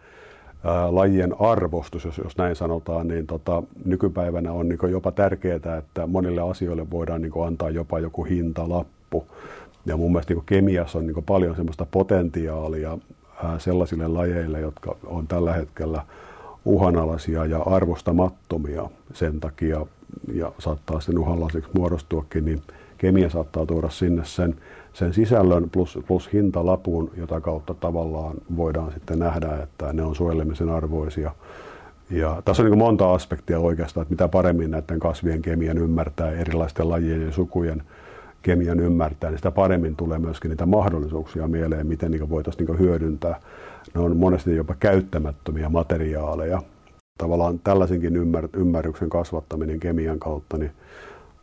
ää, 0.63 0.95
lajien 0.95 1.35
arvostus, 1.39 2.05
jos, 2.05 2.17
jos 2.17 2.37
näin 2.37 2.55
sanotaan, 2.55 3.07
niin 3.07 3.27
tota, 3.27 3.63
nykypäivänä 3.85 4.51
on 4.51 4.69
niin 4.69 4.91
jopa 4.91 5.11
tärkeää, 5.11 5.77
että 5.77 6.07
monille 6.07 6.41
asioille 6.41 6.91
voidaan 6.91 7.21
niin 7.21 7.47
antaa 7.47 7.69
jopa 7.69 7.99
joku 7.99 8.23
hintalappu. 8.23 9.25
Ja 9.85 9.97
mun 9.97 10.11
mielestä 10.11 10.33
niin 10.33 10.43
kemiassa 10.45 10.99
on 10.99 11.07
niin 11.07 11.23
paljon 11.25 11.55
semmoista 11.55 11.85
potentiaalia 11.91 12.97
sellaisille 13.57 14.07
lajeille, 14.07 14.59
jotka 14.59 14.95
on 15.05 15.27
tällä 15.27 15.53
hetkellä– 15.53 16.03
uhanalaisia 16.65 17.45
ja 17.45 17.59
arvostamattomia 17.59 18.89
sen 19.13 19.39
takia, 19.39 19.85
ja 20.33 20.51
saattaa 20.59 20.99
sitten 20.99 21.19
uhanalaiseksi 21.19 21.69
muodostuakin, 21.73 22.45
niin 22.45 22.61
kemia 22.97 23.29
saattaa 23.29 23.65
tuoda 23.65 23.89
sinne 23.89 24.25
sen, 24.25 24.55
sen 24.93 25.13
sisällön 25.13 25.69
plus, 25.69 25.99
plus 26.07 26.33
hintalapun, 26.33 27.11
jota 27.17 27.41
kautta 27.41 27.73
tavallaan 27.73 28.37
voidaan 28.55 28.91
sitten 28.91 29.19
nähdä, 29.19 29.57
että 29.63 29.93
ne 29.93 30.03
on 30.03 30.15
suojelemisen 30.15 30.69
arvoisia. 30.69 31.31
Ja 32.09 32.41
tässä 32.45 32.63
on 32.63 32.69
niin 32.69 32.77
monta 32.77 33.13
aspektia 33.13 33.59
oikeastaan, 33.59 34.01
että 34.01 34.13
mitä 34.13 34.27
paremmin 34.27 34.71
näiden 34.71 34.99
kasvien 34.99 35.41
kemian 35.41 35.77
ymmärtää, 35.77 36.31
erilaisten 36.31 36.89
lajien 36.89 37.25
ja 37.25 37.31
sukujen 37.31 37.83
kemian 38.41 38.79
ymmärtää, 38.79 39.29
niin 39.29 39.39
sitä 39.39 39.51
paremmin 39.51 39.95
tulee 39.95 40.19
myöskin 40.19 40.49
niitä 40.49 40.65
mahdollisuuksia 40.65 41.47
mieleen, 41.47 41.87
miten 41.87 42.11
niitä 42.11 42.29
voitaisiin 42.29 42.67
niin 42.67 42.79
hyödyntää 42.79 43.39
ne 43.93 44.01
on 44.01 44.17
monesti 44.17 44.55
jopa 44.55 44.75
käyttämättömiä 44.79 45.69
materiaaleja. 45.69 46.61
Tavallaan 47.17 47.59
tällaisenkin 47.59 48.15
ymmär, 48.15 48.49
ymmärryksen 48.53 49.09
kasvattaminen 49.09 49.79
kemian 49.79 50.19
kautta 50.19 50.57
niin 50.57 50.71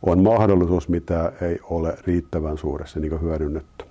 on 0.01 0.23
mahdollisuus, 0.23 0.89
mitä 0.89 1.31
ei 1.41 1.59
ole 1.63 1.97
riittävän 2.07 2.57
suuressa 2.57 2.99
niin 2.99 3.21
hyödynnetty. 3.21 3.85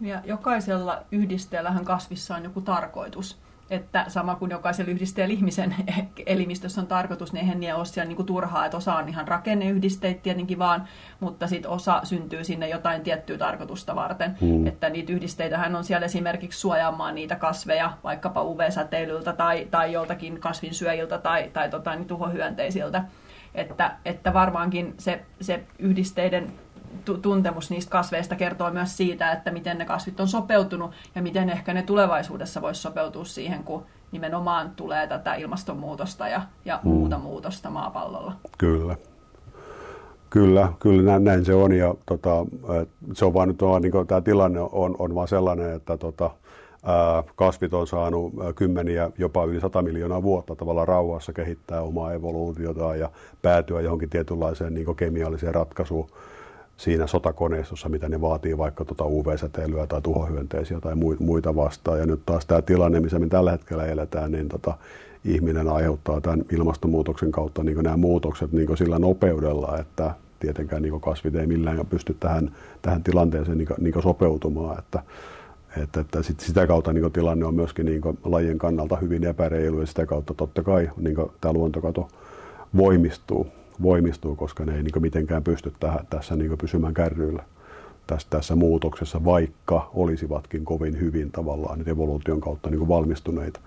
Ja 0.00 0.22
jokaisella 0.24 1.02
yhdisteellähän 1.12 1.84
kasvissa 1.84 2.36
on 2.36 2.44
joku 2.44 2.60
tarkoitus 2.60 3.38
että 3.70 4.04
sama 4.08 4.34
kuin 4.34 4.50
jokaisella 4.50 4.90
yhdisteellä 4.90 5.32
ihmisen 5.32 5.74
elimistössä 6.26 6.80
on 6.80 6.86
tarkoitus, 6.86 7.32
niin 7.32 7.40
eihän 7.40 7.76
ole 7.76 7.84
siellä 7.84 8.08
niinku 8.08 8.24
turhaa, 8.24 8.64
että 8.64 8.76
osa 8.76 8.94
on 8.94 9.08
ihan 9.08 9.28
rakenneyhdisteitä 9.28 10.22
tietenkin 10.22 10.58
vaan, 10.58 10.88
mutta 11.20 11.46
sitten 11.46 11.70
osa 11.70 12.00
syntyy 12.04 12.44
sinne 12.44 12.68
jotain 12.68 13.02
tiettyä 13.02 13.38
tarkoitusta 13.38 13.94
varten. 13.94 14.36
Hmm. 14.40 14.66
Että 14.66 14.90
niitä 14.90 15.12
yhdisteitähän 15.12 15.76
on 15.76 15.84
siellä 15.84 16.04
esimerkiksi 16.04 16.60
suojaamaan 16.60 17.14
niitä 17.14 17.36
kasveja 17.36 17.92
vaikkapa 18.04 18.42
UV-säteilyltä 18.42 19.32
tai, 19.32 19.68
tai 19.70 19.92
joltakin 19.92 20.40
kasvinsyöjiltä 20.40 21.18
tai, 21.18 21.50
tai 21.52 21.70
tota, 21.70 21.94
niin 21.94 22.06
tuhohyönteisiltä. 22.06 23.04
Että, 23.54 23.96
että 24.04 24.34
varmaankin 24.34 24.94
se, 24.98 25.20
se 25.40 25.64
yhdisteiden 25.78 26.52
tuntemus 27.22 27.70
niistä 27.70 27.90
kasveista 27.90 28.36
kertoo 28.36 28.70
myös 28.70 28.96
siitä, 28.96 29.32
että 29.32 29.50
miten 29.50 29.78
ne 29.78 29.84
kasvit 29.84 30.20
on 30.20 30.28
sopeutunut 30.28 30.90
ja 31.14 31.22
miten 31.22 31.50
ehkä 31.50 31.74
ne 31.74 31.82
tulevaisuudessa 31.82 32.62
voisi 32.62 32.80
sopeutua 32.80 33.24
siihen, 33.24 33.64
kun 33.64 33.84
nimenomaan 34.12 34.70
tulee 34.76 35.06
tätä 35.06 35.34
ilmastonmuutosta 35.34 36.28
ja, 36.28 36.42
ja 36.64 36.80
mm. 36.84 36.90
muuta 36.90 37.18
muutosta 37.18 37.70
maapallolla. 37.70 38.32
Kyllä. 38.58 38.96
Kyllä, 40.30 40.72
kyllä 40.80 41.02
näin, 41.02 41.24
näin 41.24 41.44
se 41.44 41.54
on 41.54 41.72
ja 41.72 41.94
tota, 42.06 42.46
se 43.12 43.24
on 43.24 43.34
vaan 43.34 43.48
nyt 43.48 43.62
vaan, 43.62 43.82
niin 43.82 43.92
tämä 44.06 44.20
tilanne 44.20 44.60
on, 44.60 44.96
on 44.98 45.14
vaan 45.14 45.28
sellainen, 45.28 45.74
että 45.74 45.96
tota, 45.96 46.30
ää, 46.84 47.22
kasvit 47.36 47.74
on 47.74 47.86
saanut 47.86 48.32
kymmeniä, 48.54 49.10
jopa 49.18 49.44
yli 49.44 49.60
100 49.60 49.82
miljoonaa 49.82 50.22
vuotta 50.22 50.56
tavallaan 50.56 50.88
rauhassa 50.88 51.32
kehittää 51.32 51.82
omaa 51.82 52.12
evoluutiotaan 52.12 52.98
ja 52.98 53.10
päätyä 53.42 53.80
johonkin 53.80 54.10
tietynlaiseen 54.10 54.74
niin 54.74 54.96
kemialliseen 54.96 55.54
ratkaisuun 55.54 56.10
siinä 56.80 57.06
sotakoneistossa, 57.06 57.88
mitä 57.88 58.08
ne 58.08 58.20
vaatii 58.20 58.58
vaikka 58.58 58.84
tuota 58.84 59.04
UV-säteilyä 59.04 59.86
tai 59.86 60.02
tuhohyönteisiä 60.02 60.80
tai 60.80 60.94
muita 61.18 61.56
vastaan. 61.56 61.98
Ja 61.98 62.06
nyt 62.06 62.20
taas 62.26 62.46
tämä 62.46 62.62
tilanne, 62.62 63.00
missä 63.00 63.18
me 63.18 63.26
tällä 63.26 63.50
hetkellä 63.50 63.86
eletään, 63.86 64.32
niin 64.32 64.48
tota, 64.48 64.74
ihminen 65.24 65.68
aiheuttaa 65.68 66.20
tämän 66.20 66.44
ilmastonmuutoksen 66.52 67.32
kautta 67.32 67.64
niin 67.64 67.78
nämä 67.78 67.96
muutokset 67.96 68.52
niin 68.52 68.76
sillä 68.76 68.98
nopeudella, 68.98 69.78
että 69.78 70.14
tietenkään 70.38 70.82
niin 70.82 71.00
kasvit 71.00 71.34
ei 71.34 71.46
millään 71.46 71.86
pysty 71.86 72.16
tähän, 72.20 72.50
tähän 72.82 73.02
tilanteeseen 73.02 73.58
niin 73.58 73.68
niin 73.78 74.02
sopeutumaan. 74.02 74.78
Että, 74.78 75.02
että, 75.82 76.00
että 76.00 76.22
sit 76.22 76.40
sitä 76.40 76.66
kautta 76.66 76.92
niin 76.92 77.12
tilanne 77.12 77.46
on 77.46 77.54
myöskin 77.54 77.86
niin 77.86 78.02
lajien 78.24 78.58
kannalta 78.58 78.96
hyvin 78.96 79.24
epäreilu 79.24 79.80
ja 79.80 79.86
sitä 79.86 80.06
kautta 80.06 80.34
totta 80.34 80.62
kai 80.62 80.90
niin 80.96 81.16
tämä 81.40 81.52
luontokato 81.52 82.08
voimistuu 82.76 83.46
voimistuu, 83.82 84.36
koska 84.36 84.64
ne 84.64 84.76
ei 84.76 84.82
niin 84.82 85.02
mitenkään 85.02 85.44
pysty 85.44 85.72
tähän, 85.80 86.06
tässä 86.10 86.36
niin 86.36 86.58
pysymään 86.58 86.94
kärryillä 86.94 87.42
tässä, 88.06 88.28
tässä 88.30 88.56
muutoksessa, 88.56 89.24
vaikka 89.24 89.90
olisivatkin 89.94 90.64
kovin 90.64 91.00
hyvin 91.00 91.30
tavallaan 91.30 91.78
nyt 91.78 91.88
evoluution 91.88 92.40
kautta 92.40 92.70
niin 92.70 92.88
valmistuneita 92.88 93.60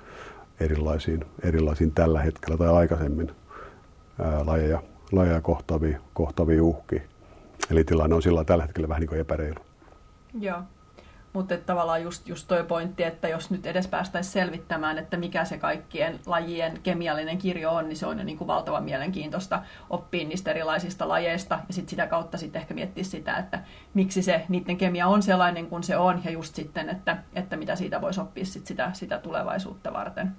erilaisiin, 0.59 1.25
erilaisiin 1.43 1.91
tällä 1.91 2.21
hetkellä 2.21 2.57
tai 2.57 2.69
aikaisemmin 2.69 3.31
ää, 4.21 4.45
lajeja, 4.45 4.83
lajeja 5.11 5.41
kohtaviin, 5.41 5.97
kohtaviin 6.13 6.61
uhkiin. 6.61 7.03
Eli 7.71 7.83
tilanne 7.83 8.15
on 8.15 8.21
sillä 8.21 8.43
tällä 8.43 8.63
hetkellä 8.63 8.89
vähän 8.89 8.99
niin 8.99 9.09
kuin 9.09 9.21
epäreilu. 9.21 9.59
Joo. 10.39 10.59
Mutta 11.33 11.57
tavallaan 11.57 12.03
just, 12.03 12.27
just 12.27 12.47
toi 12.47 12.63
pointti, 12.63 13.03
että 13.03 13.27
jos 13.27 13.51
nyt 13.51 13.65
edes 13.65 13.87
päästäisiin 13.87 14.33
selvittämään, 14.33 14.97
että 14.97 15.17
mikä 15.17 15.45
se 15.45 15.57
kaikkien 15.57 16.19
lajien 16.25 16.79
kemiallinen 16.83 17.37
kirjo 17.37 17.71
on, 17.71 17.89
niin 17.89 17.97
se 17.97 18.05
on 18.05 18.17
jo 18.17 18.23
niin 18.23 18.37
kuin 18.37 18.47
valtavan 18.47 18.83
mielenkiintoista 18.83 19.63
oppia 19.89 20.27
niistä 20.27 20.51
erilaisista 20.51 21.07
lajeista 21.07 21.59
ja 21.67 21.73
sitten 21.73 21.89
sitä 21.89 22.07
kautta 22.07 22.37
sitten 22.37 22.59
ehkä 22.59 22.73
miettiä 22.73 23.03
sitä, 23.03 23.37
että 23.37 23.59
miksi 23.93 24.21
se 24.21 24.45
niiden 24.49 24.77
kemia 24.77 25.07
on 25.07 25.23
sellainen 25.23 25.67
kuin 25.67 25.83
se 25.83 25.97
on 25.97 26.21
ja 26.23 26.31
just 26.31 26.55
sitten, 26.55 26.89
että, 26.89 27.17
että 27.33 27.57
mitä 27.57 27.75
siitä 27.75 28.01
voisi 28.01 28.21
oppia 28.21 28.45
sit 28.45 28.65
sitä, 28.65 28.89
sitä 28.93 29.17
tulevaisuutta 29.17 29.93
varten. 29.93 30.35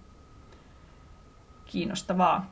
Kiinnostavaa. 1.65 2.51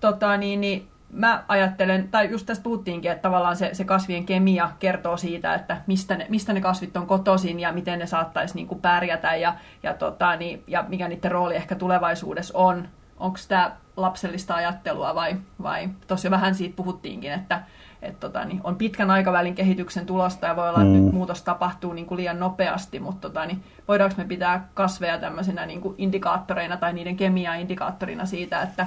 Tota, 0.00 0.36
niin, 0.36 0.60
niin, 0.60 0.88
mä 1.12 1.44
ajattelen, 1.48 2.08
tai 2.08 2.30
just 2.30 2.46
tästä 2.46 2.62
puhuttiinkin, 2.62 3.10
että 3.10 3.22
tavallaan 3.22 3.56
se, 3.56 3.70
se 3.72 3.84
kasvien 3.84 4.26
kemia 4.26 4.70
kertoo 4.78 5.16
siitä, 5.16 5.54
että 5.54 5.76
mistä 5.86 6.16
ne, 6.16 6.26
mistä 6.28 6.52
ne 6.52 6.60
kasvit 6.60 6.96
on 6.96 7.06
kotoisin 7.06 7.60
ja 7.60 7.72
miten 7.72 7.98
ne 7.98 8.06
saattaisi 8.06 8.54
niin 8.54 8.66
kuin 8.66 8.80
pärjätä 8.80 9.36
ja, 9.36 9.54
ja, 9.82 9.94
tota, 9.94 10.36
niin, 10.36 10.62
ja 10.66 10.84
mikä 10.88 11.08
niiden 11.08 11.32
rooli 11.32 11.56
ehkä 11.56 11.74
tulevaisuudessa 11.74 12.58
on. 12.58 12.88
Onko 13.16 13.38
tämä 13.48 13.76
lapsellista 13.96 14.54
ajattelua 14.54 15.14
vai, 15.14 15.36
vai 15.62 15.88
tuossa 16.06 16.26
jo 16.26 16.30
vähän 16.30 16.54
siitä 16.54 16.76
puhuttiinkin, 16.76 17.32
että 17.32 17.62
et 18.02 18.20
tota, 18.20 18.44
niin 18.44 18.60
on 18.64 18.76
pitkän 18.76 19.10
aikavälin 19.10 19.54
kehityksen 19.54 20.06
tulosta 20.06 20.46
ja 20.46 20.56
voi 20.56 20.68
olla, 20.68 20.82
että 20.82 20.94
mm. 20.94 21.04
nyt 21.04 21.14
muutos 21.14 21.42
tapahtuu 21.42 21.92
niin 21.92 22.06
kuin 22.06 22.16
liian 22.16 22.40
nopeasti, 22.40 23.00
mutta 23.00 23.28
tota, 23.28 23.46
niin 23.46 23.62
voidaanko 23.88 24.14
me 24.18 24.24
pitää 24.24 24.68
kasveja 24.74 25.18
tämmöisenä 25.18 25.66
niin 25.66 25.80
kuin 25.80 25.94
indikaattoreina 25.98 26.76
tai 26.76 26.92
niiden 26.92 27.16
kemiaa 27.16 27.54
indikaattorina 27.54 28.26
siitä, 28.26 28.62
että 28.62 28.86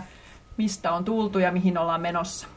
mistä 0.58 0.92
on 0.92 1.06
tultu 1.06 1.40
ja 1.40 1.52
mihin 1.52 1.78
ollaan 1.78 2.02
menossa? 2.02 2.48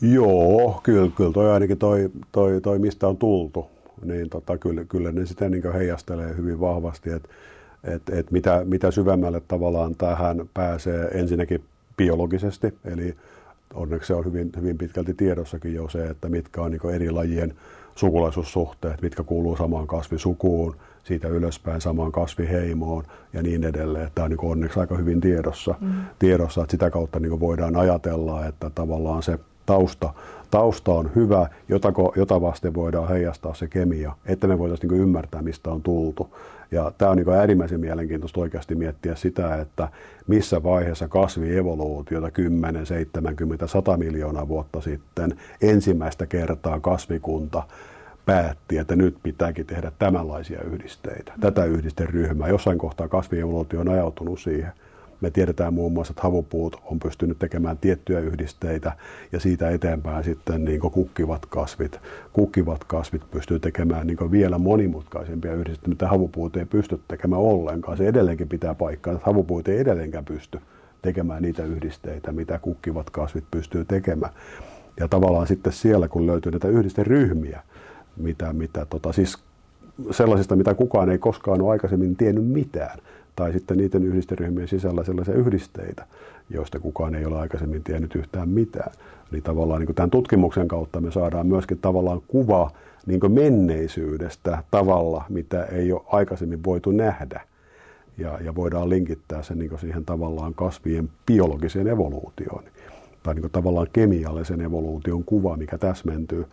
Joo, 0.00 0.80
kyllä, 0.82 1.10
kyllä 1.16 1.32
toi 1.32 1.52
ainakin 1.52 1.78
toi, 1.78 2.10
toi, 2.32 2.60
toi 2.60 2.78
mistä 2.78 3.08
on 3.08 3.16
tultu, 3.16 3.70
niin 4.04 4.30
tota, 4.30 4.58
kyllä, 4.58 4.84
kyllä 4.84 5.12
ne 5.12 5.26
sitä 5.26 5.48
niin 5.48 5.72
heijastelee 5.72 6.36
hyvin 6.36 6.60
vahvasti, 6.60 7.10
että 7.10 7.28
et, 7.84 8.02
et 8.10 8.30
mitä, 8.30 8.62
mitä 8.64 8.90
syvemmälle 8.90 9.42
tavallaan 9.48 9.94
tähän 9.94 10.48
pääsee 10.54 11.08
ensinnäkin 11.12 11.64
biologisesti, 11.96 12.74
eli 12.84 13.16
onneksi 13.74 14.06
se 14.06 14.14
on 14.14 14.24
hyvin, 14.24 14.52
hyvin 14.56 14.78
pitkälti 14.78 15.14
tiedossakin 15.14 15.74
jo 15.74 15.88
se, 15.88 16.06
että 16.06 16.28
mitkä 16.28 16.62
on 16.62 16.70
niin 16.70 16.94
eri 16.94 17.10
lajien 17.10 17.54
sukulaisuussuhteet, 17.94 19.02
mitkä 19.02 19.22
kuuluu 19.22 19.56
samaan 19.56 19.86
kasvisukuun, 19.86 20.76
siitä 21.06 21.28
ylöspäin 21.28 21.80
samaan 21.80 22.12
kasviheimoon 22.12 23.04
ja 23.32 23.42
niin 23.42 23.64
edelleen. 23.64 24.10
Tämä 24.14 24.24
on 24.24 24.30
niin 24.30 24.50
onneksi 24.50 24.80
aika 24.80 24.96
hyvin 24.96 25.20
tiedossa, 25.20 25.74
mm. 25.80 25.92
tiedossa 26.18 26.60
että 26.62 26.70
sitä 26.70 26.90
kautta 26.90 27.20
niin 27.20 27.40
voidaan 27.40 27.76
ajatella, 27.76 28.46
että 28.46 28.70
tavallaan 28.70 29.22
se 29.22 29.38
tausta, 29.66 30.12
tausta 30.50 30.92
on 30.92 31.10
hyvä, 31.14 31.48
jota, 31.68 31.92
jota 32.16 32.40
vasten 32.40 32.74
voidaan 32.74 33.08
heijastaa 33.08 33.54
se 33.54 33.68
kemia, 33.68 34.12
että 34.26 34.46
me 34.46 34.58
voitaisiin 34.58 34.90
niin 34.90 35.02
ymmärtää, 35.02 35.42
mistä 35.42 35.70
on 35.70 35.82
tultu. 35.82 36.36
Ja 36.70 36.92
tämä 36.98 37.10
on 37.10 37.16
niin 37.16 37.28
äärimmäisen 37.28 37.80
mielenkiintoista 37.80 38.40
oikeasti 38.40 38.74
miettiä 38.74 39.14
sitä, 39.14 39.56
että 39.56 39.88
missä 40.26 40.62
vaiheessa 40.62 41.08
kasvievoluutiota 41.08 42.30
10, 42.30 42.86
70, 42.86 43.66
100 43.66 43.96
miljoonaa 43.96 44.48
vuotta 44.48 44.80
sitten 44.80 45.36
ensimmäistä 45.60 46.26
kertaa 46.26 46.80
kasvikunta 46.80 47.62
päätti, 48.26 48.78
että 48.78 48.96
nyt 48.96 49.16
pitääkin 49.22 49.66
tehdä 49.66 49.92
tämänlaisia 49.98 50.62
yhdisteitä, 50.62 51.32
tätä 51.40 51.64
yhdisteryhmää. 51.64 52.48
Jossain 52.48 52.78
kohtaa 52.78 53.08
kasvievoluutio 53.08 53.80
on 53.80 53.88
ajautunut 53.88 54.40
siihen. 54.40 54.72
Me 55.20 55.30
tiedetään 55.30 55.74
muun 55.74 55.92
muassa, 55.92 56.12
että 56.12 56.22
havupuut 56.22 56.82
on 56.84 56.98
pystynyt 56.98 57.38
tekemään 57.38 57.78
tiettyjä 57.78 58.20
yhdisteitä 58.20 58.92
ja 59.32 59.40
siitä 59.40 59.70
eteenpäin 59.70 60.24
sitten 60.24 60.64
niin 60.64 60.80
kukkivat 60.80 61.46
kasvit, 61.46 62.00
kukkivat 62.32 62.84
kasvit 62.84 63.30
pystyy 63.30 63.60
tekemään 63.60 64.06
niin 64.06 64.30
vielä 64.30 64.58
monimutkaisempia 64.58 65.54
yhdisteitä, 65.54 65.88
mitä 65.88 66.08
havupuut 66.08 66.56
ei 66.56 66.64
pysty 66.64 67.00
tekemään 67.08 67.42
ollenkaan. 67.42 67.96
Se 67.96 68.08
edelleenkin 68.08 68.48
pitää 68.48 68.74
paikkaa, 68.74 69.14
että 69.14 69.26
havupuut 69.26 69.68
ei 69.68 69.78
edelleenkään 69.78 70.24
pysty 70.24 70.58
tekemään 71.02 71.42
niitä 71.42 71.64
yhdisteitä, 71.64 72.32
mitä 72.32 72.58
kukkivat 72.58 73.10
kasvit 73.10 73.44
pystyy 73.50 73.84
tekemään. 73.84 74.32
Ja 75.00 75.08
tavallaan 75.08 75.46
sitten 75.46 75.72
siellä, 75.72 76.08
kun 76.08 76.26
löytyy 76.26 76.52
näitä 76.52 76.68
yhdisteryhmiä, 76.68 77.62
mitä, 78.16 78.52
mitä 78.52 78.86
tota, 78.90 79.12
siis 79.12 79.38
sellaisista, 80.10 80.56
mitä 80.56 80.74
kukaan 80.74 81.10
ei 81.10 81.18
koskaan 81.18 81.60
ole 81.60 81.70
aikaisemmin 81.70 82.16
tiennyt 82.16 82.46
mitään, 82.46 82.98
tai 83.36 83.52
sitten 83.52 83.78
niiden 83.78 84.04
yhdisteryhmien 84.04 84.68
sisällä 84.68 85.04
sellaisia 85.04 85.34
yhdisteitä, 85.34 86.06
joista 86.50 86.80
kukaan 86.80 87.14
ei 87.14 87.24
ole 87.24 87.38
aikaisemmin 87.38 87.82
tiennyt 87.82 88.14
yhtään 88.14 88.48
mitään. 88.48 88.92
Eli 89.32 89.40
tavallaan 89.40 89.80
niin 89.80 89.94
tämän 89.94 90.10
tutkimuksen 90.10 90.68
kautta 90.68 91.00
me 91.00 91.12
saadaan 91.12 91.46
myöskin 91.46 91.78
tavallaan 91.78 92.20
kuva 92.28 92.70
niin 93.06 93.32
menneisyydestä 93.32 94.62
tavalla, 94.70 95.24
mitä 95.28 95.64
ei 95.64 95.92
ole 95.92 96.02
aikaisemmin 96.06 96.64
voitu 96.64 96.90
nähdä. 96.90 97.40
Ja, 98.18 98.38
ja 98.44 98.54
voidaan 98.54 98.88
linkittää 98.88 99.42
se 99.42 99.54
niin 99.54 99.78
siihen 99.78 100.04
tavallaan 100.04 100.54
kasvien 100.54 101.10
biologiseen 101.26 101.88
evoluutioon 101.88 102.64
tai 103.22 103.34
niin 103.34 103.50
tavallaan 103.50 103.86
kemiallisen 103.92 104.60
evoluution 104.60 105.24
kuva, 105.24 105.56
mikä 105.56 105.78
täsmentyy. 105.78 106.46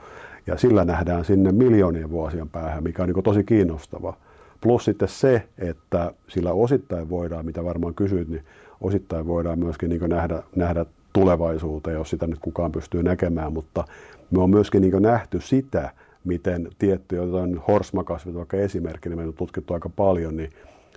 Ja 0.47 0.57
sillä 0.57 0.85
nähdään 0.85 1.25
sinne 1.25 1.51
miljoonien 1.51 2.09
vuosien 2.09 2.50
päähän, 2.50 2.83
mikä 2.83 3.03
on 3.03 3.09
niin 3.09 3.23
tosi 3.23 3.43
kiinnostava. 3.43 4.13
Plus 4.62 4.85
sitten 4.85 5.07
se, 5.07 5.43
että 5.57 6.13
sillä 6.27 6.53
osittain 6.53 7.09
voidaan, 7.09 7.45
mitä 7.45 7.63
varmaan 7.63 7.93
kysyit, 7.93 8.27
niin 8.27 8.43
osittain 8.81 9.27
voidaan 9.27 9.59
myöskin 9.59 9.89
niin 9.89 10.09
nähdä, 10.09 10.43
nähdä 10.55 10.85
tulevaisuuteen, 11.13 11.95
jos 11.95 12.09
sitä 12.09 12.27
nyt 12.27 12.39
kukaan 12.39 12.71
pystyy 12.71 13.03
näkemään, 13.03 13.53
mutta 13.53 13.83
me 14.31 14.41
on 14.41 14.50
myöskin 14.50 14.81
niin 14.81 15.01
nähty 15.01 15.41
sitä, 15.41 15.91
miten 16.23 16.69
tiettyjä, 16.79 17.21
jotain 17.21 17.57
horsmakasvit 17.67 18.35
vaikka 18.35 18.57
esimerkki, 18.57 19.09
niin 19.09 19.19
me 19.19 19.27
on 19.27 19.33
tutkittu 19.33 19.73
aika 19.73 19.89
paljon, 19.89 20.35
niin 20.35 20.50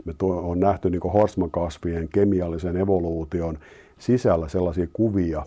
me 0.05 0.15
on 0.21 0.61
nähty 0.61 0.91
niin 0.91 1.01
horsmakasvien 1.15 2.09
kemiallisen 2.09 2.77
evoluution 2.77 3.59
sisällä 3.99 4.49
sellaisia 4.49 4.87
kuvia, 4.93 5.47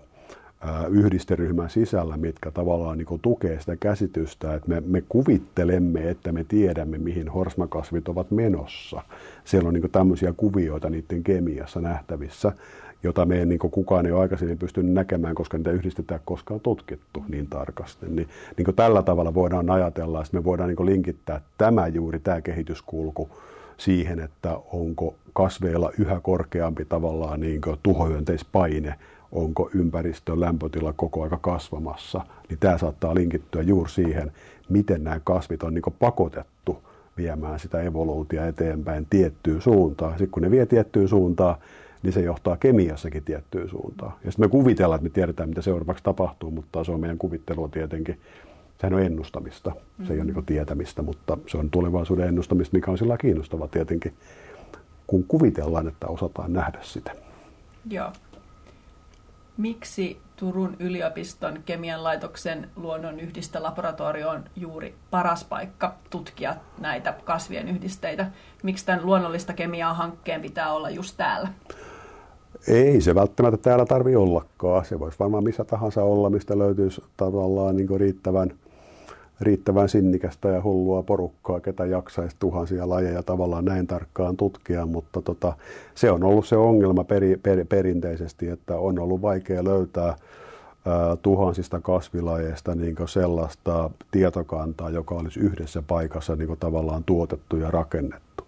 yhdisteryhmän 0.89 1.69
sisällä, 1.69 2.17
mitkä 2.17 2.51
tavallaan 2.51 2.97
niin 2.97 3.19
tukee 3.21 3.59
sitä 3.59 3.75
käsitystä, 3.75 4.53
että 4.53 4.69
me, 4.69 4.81
me 4.85 5.03
kuvittelemme, 5.09 6.09
että 6.09 6.31
me 6.31 6.45
tiedämme, 6.47 6.97
mihin 6.97 7.29
horsmakasvit 7.29 8.07
ovat 8.07 8.31
menossa. 8.31 9.01
Siellä 9.43 9.67
on 9.67 9.73
niin 9.73 9.91
tämmöisiä 9.91 10.33
kuvioita 10.37 10.89
niiden 10.89 11.23
kemiassa 11.23 11.81
nähtävissä, 11.81 12.51
jota 13.03 13.25
me 13.25 13.39
ei 13.39 13.45
niin 13.45 13.59
kukaan 13.59 14.05
ei 14.05 14.11
ole 14.11 14.21
aikaisemmin 14.21 14.57
pystynyt 14.57 14.93
näkemään, 14.93 15.35
koska 15.35 15.57
niitä 15.57 15.71
yhdistetään 15.71 16.21
koskaan 16.25 16.59
tutkittu 16.59 17.23
niin 17.29 17.47
tarkasti. 17.47 18.05
Niin, 18.09 18.27
niin 18.57 18.75
tällä 18.75 19.03
tavalla 19.03 19.33
voidaan 19.33 19.69
ajatella, 19.69 20.21
että 20.21 20.37
me 20.37 20.43
voidaan 20.43 20.69
niin 20.69 20.85
linkittää 20.85 21.41
tämä 21.57 21.87
juuri, 21.87 22.19
tämä 22.19 22.41
kehityskulku 22.41 23.29
siihen, 23.79 24.19
että 24.19 24.57
onko 24.71 25.15
kasveilla 25.33 25.91
yhä 25.97 26.19
korkeampi 26.19 26.85
tavallaan 26.85 27.39
niin 27.39 27.61
tuhohyönteispaine 27.83 28.95
onko 29.31 29.69
ympäristön 29.73 30.39
lämpötila 30.39 30.93
koko 30.93 31.23
aika 31.23 31.37
kasvamassa, 31.41 32.21
niin 32.49 32.59
tämä 32.59 32.77
saattaa 32.77 33.15
linkittyä 33.15 33.61
juuri 33.61 33.89
siihen, 33.89 34.31
miten 34.69 35.03
nämä 35.03 35.19
kasvit 35.23 35.63
on 35.63 35.73
niin 35.73 35.83
pakotettu 35.99 36.83
viemään 37.17 37.59
sitä 37.59 37.81
evoluutia 37.81 38.47
eteenpäin 38.47 39.07
tiettyyn 39.09 39.61
suuntaan. 39.61 40.11
Sitten 40.11 40.31
kun 40.31 40.43
ne 40.43 40.51
vie 40.51 40.65
tiettyyn 40.65 41.07
suuntaan, 41.07 41.55
niin 42.03 42.13
se 42.13 42.21
johtaa 42.21 42.57
kemiassakin 42.57 43.23
tiettyyn 43.23 43.69
suuntaan. 43.69 44.13
Ja 44.25 44.31
sitten 44.31 44.45
me 44.45 44.49
kuvitellaan, 44.49 44.97
että 44.97 45.09
me 45.09 45.13
tiedetään, 45.13 45.49
mitä 45.49 45.61
seuraavaksi 45.61 46.03
tapahtuu, 46.03 46.51
mutta 46.51 46.83
se 46.83 46.91
on 46.91 46.99
meidän 46.99 47.17
kuvittelua 47.17 47.67
tietenkin. 47.67 48.19
Sehän 48.81 48.93
on 48.93 49.01
ennustamista, 49.01 49.71
se 50.07 50.13
ei 50.13 50.19
ole 50.19 50.31
niin 50.31 50.45
tietämistä, 50.45 51.01
mutta 51.01 51.37
se 51.47 51.57
on 51.57 51.69
tulevaisuuden 51.69 52.27
ennustamista, 52.27 52.77
mikä 52.77 52.91
on 52.91 52.97
sillä 52.97 53.17
kiinnostava 53.17 53.67
tietenkin, 53.67 54.13
kun 55.07 55.23
kuvitellaan, 55.23 55.87
että 55.87 56.07
osataan 56.07 56.53
nähdä 56.53 56.79
sitä. 56.81 57.11
Joo 57.89 58.11
miksi 59.59 60.17
Turun 60.35 60.75
yliopiston 60.79 61.59
kemian 61.65 62.03
laitoksen 62.03 62.69
luonnonyhdistelaboratorio 62.75 64.29
on 64.29 64.43
juuri 64.55 64.95
paras 65.11 65.43
paikka 65.43 65.95
tutkia 66.09 66.55
näitä 66.79 67.13
kasvien 67.23 67.69
yhdisteitä? 67.69 68.31
Miksi 68.63 68.85
tämän 68.85 69.05
luonnollista 69.05 69.53
kemiaa 69.53 69.93
hankkeen 69.93 70.41
pitää 70.41 70.73
olla 70.73 70.89
just 70.89 71.17
täällä? 71.17 71.47
Ei 72.67 73.01
se 73.01 73.15
välttämättä 73.15 73.57
täällä 73.57 73.85
tarvi 73.85 74.15
ollakaan. 74.15 74.85
Se 74.85 74.99
voisi 74.99 75.19
varmaan 75.19 75.43
missä 75.43 75.63
tahansa 75.63 76.03
olla, 76.03 76.29
mistä 76.29 76.57
löytyisi 76.57 77.03
tavallaan 77.17 77.75
niin 77.75 77.99
riittävän– 77.99 78.51
riittävän 79.41 79.89
sinnikästä 79.89 80.49
ja 80.49 80.63
hullua 80.63 81.03
porukkaa, 81.03 81.59
ketä 81.59 81.85
jaksaisi 81.85 82.35
tuhansia 82.39 82.89
lajeja 82.89 83.23
tavallaan 83.23 83.65
näin 83.65 83.87
tarkkaan 83.87 84.37
tutkia, 84.37 84.85
mutta 84.85 85.21
tota, 85.21 85.53
se 85.95 86.11
on 86.11 86.23
ollut 86.23 86.47
se 86.47 86.57
ongelma 86.57 87.03
peri, 87.03 87.37
per, 87.43 87.65
perinteisesti, 87.65 88.49
että 88.49 88.77
on 88.77 88.99
ollut 88.99 89.21
vaikea 89.21 89.63
löytää 89.63 90.07
ää, 90.07 91.15
tuhansista 91.21 91.79
kasvilajeista 91.79 92.75
niin 92.75 92.95
sellaista 93.05 93.89
tietokantaa, 94.11 94.89
joka 94.89 95.15
olisi 95.15 95.39
yhdessä 95.39 95.81
paikassa 95.81 96.35
niin 96.35 96.57
tavallaan 96.59 97.03
tuotettu 97.03 97.57
ja 97.57 97.71
rakennettu. 97.71 98.43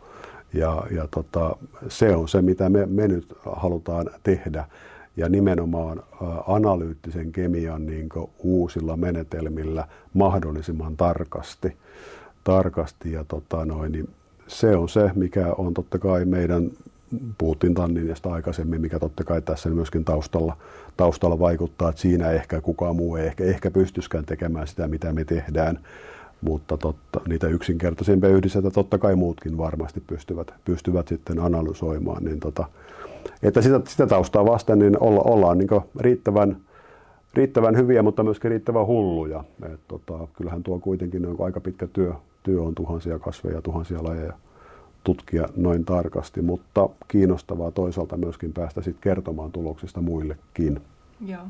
Ja, 0.53 0.83
ja 0.91 1.07
tota, 1.11 1.55
se 1.87 2.15
on 2.15 2.27
se, 2.27 2.41
mitä 2.41 2.69
me, 2.69 2.85
me 2.85 3.07
nyt 3.07 3.37
halutaan 3.45 4.09
tehdä 4.23 4.65
ja 5.17 5.29
nimenomaan 5.29 6.03
analyyttisen 6.47 7.31
kemian 7.31 7.85
niin 7.85 8.09
uusilla 8.39 8.97
menetelmillä 8.97 9.87
mahdollisimman 10.13 10.97
tarkasti. 10.97 11.77
tarkasti 12.43 13.11
ja 13.11 13.23
tota 13.23 13.65
noin, 13.65 13.91
niin 13.91 14.09
se 14.47 14.75
on 14.75 14.89
se, 14.89 15.11
mikä 15.15 15.53
on 15.57 15.73
totta 15.73 15.99
kai 15.99 16.25
meidän, 16.25 16.71
puhuttiin 17.37 17.73
Tanninista 17.73 18.33
aikaisemmin, 18.33 18.81
mikä 18.81 18.99
totta 18.99 19.23
kai 19.23 19.41
tässä 19.41 19.69
myöskin 19.69 20.05
taustalla, 20.05 20.57
taustalla 20.97 21.39
vaikuttaa, 21.39 21.89
että 21.89 22.01
siinä 22.01 22.31
ehkä 22.31 22.61
kukaan 22.61 22.95
muu 22.95 23.15
ei 23.15 23.27
ehkä, 23.27 23.43
ehkä 23.43 23.71
pystyskään 23.71 24.25
tekemään 24.25 24.67
sitä, 24.67 24.87
mitä 24.87 25.13
me 25.13 25.25
tehdään, 25.25 25.79
mutta 26.41 26.77
totta, 26.77 27.21
niitä 27.27 27.47
yksinkertaisempia 27.47 28.29
yhdisteitä 28.29 28.71
totta 28.71 28.97
kai 28.97 29.15
muutkin 29.15 29.57
varmasti 29.57 30.03
pystyvät, 30.07 30.53
pystyvät 30.65 31.07
sitten 31.07 31.39
analysoimaan, 31.39 32.23
niin 32.23 32.39
tota, 32.39 32.65
että 33.43 33.61
sitä, 33.61 33.81
sitä 33.87 34.07
taustaa 34.07 34.45
vasten 34.45 34.79
niin 34.79 34.97
olla, 34.99 35.21
ollaan 35.21 35.57
niin 35.57 35.69
riittävän, 35.99 36.57
riittävän 37.33 37.77
hyviä, 37.77 38.03
mutta 38.03 38.23
myöskin 38.23 38.51
riittävän 38.51 38.87
hulluja. 38.87 39.43
Et 39.73 39.79
tota, 39.87 40.27
kyllähän 40.33 40.63
tuo 40.63 40.79
kuitenkin 40.79 41.25
on 41.25 41.35
aika 41.39 41.59
pitkä 41.59 41.87
työ, 41.87 42.13
työ 42.43 42.61
on 42.61 42.75
tuhansia 42.75 43.19
kasveja, 43.19 43.61
tuhansia 43.61 44.03
lajeja 44.03 44.33
tutkia 45.03 45.47
noin 45.55 45.85
tarkasti, 45.85 46.41
mutta 46.41 46.89
kiinnostavaa 47.07 47.71
toisaalta 47.71 48.17
myöskin 48.17 48.53
päästä 48.53 48.81
sit 48.81 48.97
kertomaan 49.01 49.51
tuloksista 49.51 50.01
muillekin. 50.01 50.81
Joo. 51.25 51.43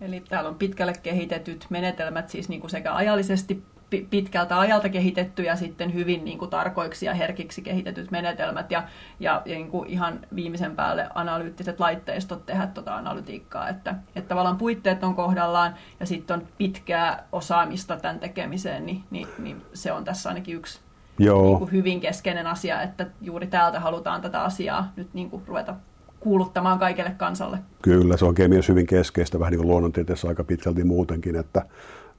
Eli 0.00 0.22
täällä 0.28 0.50
on 0.50 0.54
pitkälle 0.54 0.92
kehitetyt 1.02 1.66
menetelmät 1.70 2.28
siis 2.28 2.48
niin 2.48 2.60
kuin 2.60 2.70
sekä 2.70 2.94
ajallisesti 2.94 3.62
pitkältä 4.10 4.58
ajalta 4.58 4.88
kehitetty 4.88 5.42
ja 5.42 5.56
sitten 5.56 5.94
hyvin 5.94 6.24
niin 6.24 6.38
kuin, 6.38 6.50
tarkoiksi 6.50 7.06
ja 7.06 7.14
herkiksi 7.14 7.62
kehitetyt 7.62 8.10
menetelmät 8.10 8.70
ja, 8.70 8.82
ja, 9.20 9.42
ja 9.44 9.54
niin 9.54 9.70
kuin 9.70 9.88
ihan 9.88 10.20
viimeisen 10.34 10.76
päälle 10.76 11.08
analyyttiset 11.14 11.80
laitteistot 11.80 12.46
tehdä 12.46 12.66
tuota 12.66 12.96
analytiikkaa. 12.96 13.68
Että, 13.68 13.94
että 14.16 14.28
tavallaan 14.28 14.58
puitteet 14.58 15.04
on 15.04 15.14
kohdallaan 15.14 15.74
ja 16.00 16.06
sitten 16.06 16.40
on 16.40 16.46
pitkää 16.58 17.24
osaamista 17.32 17.96
tämän 17.96 18.20
tekemiseen, 18.20 18.86
niin, 18.86 19.02
niin, 19.10 19.28
niin 19.38 19.62
se 19.74 19.92
on 19.92 20.04
tässä 20.04 20.28
ainakin 20.28 20.56
yksi 20.56 20.80
Joo. 21.18 21.42
Niin 21.42 21.58
kuin 21.58 21.72
hyvin 21.72 22.00
keskeinen 22.00 22.46
asia, 22.46 22.82
että 22.82 23.06
juuri 23.20 23.46
täältä 23.46 23.80
halutaan 23.80 24.20
tätä 24.20 24.42
asiaa 24.42 24.92
nyt 24.96 25.14
niin 25.14 25.30
kuin 25.30 25.42
ruveta 25.46 25.74
kuuluttamaan 26.20 26.78
kaikelle 26.78 27.10
kansalle. 27.10 27.58
Kyllä, 27.82 28.16
se 28.16 28.24
on 28.24 28.34
kemiassa 28.34 28.72
hyvin 28.72 28.86
keskeistä, 28.86 29.38
vähän 29.38 29.50
niin 29.50 29.58
kuin 29.58 29.68
luonnontieteessä 29.68 30.28
aika 30.28 30.44
pitkälti 30.44 30.84
muutenkin, 30.84 31.36
että 31.36 31.62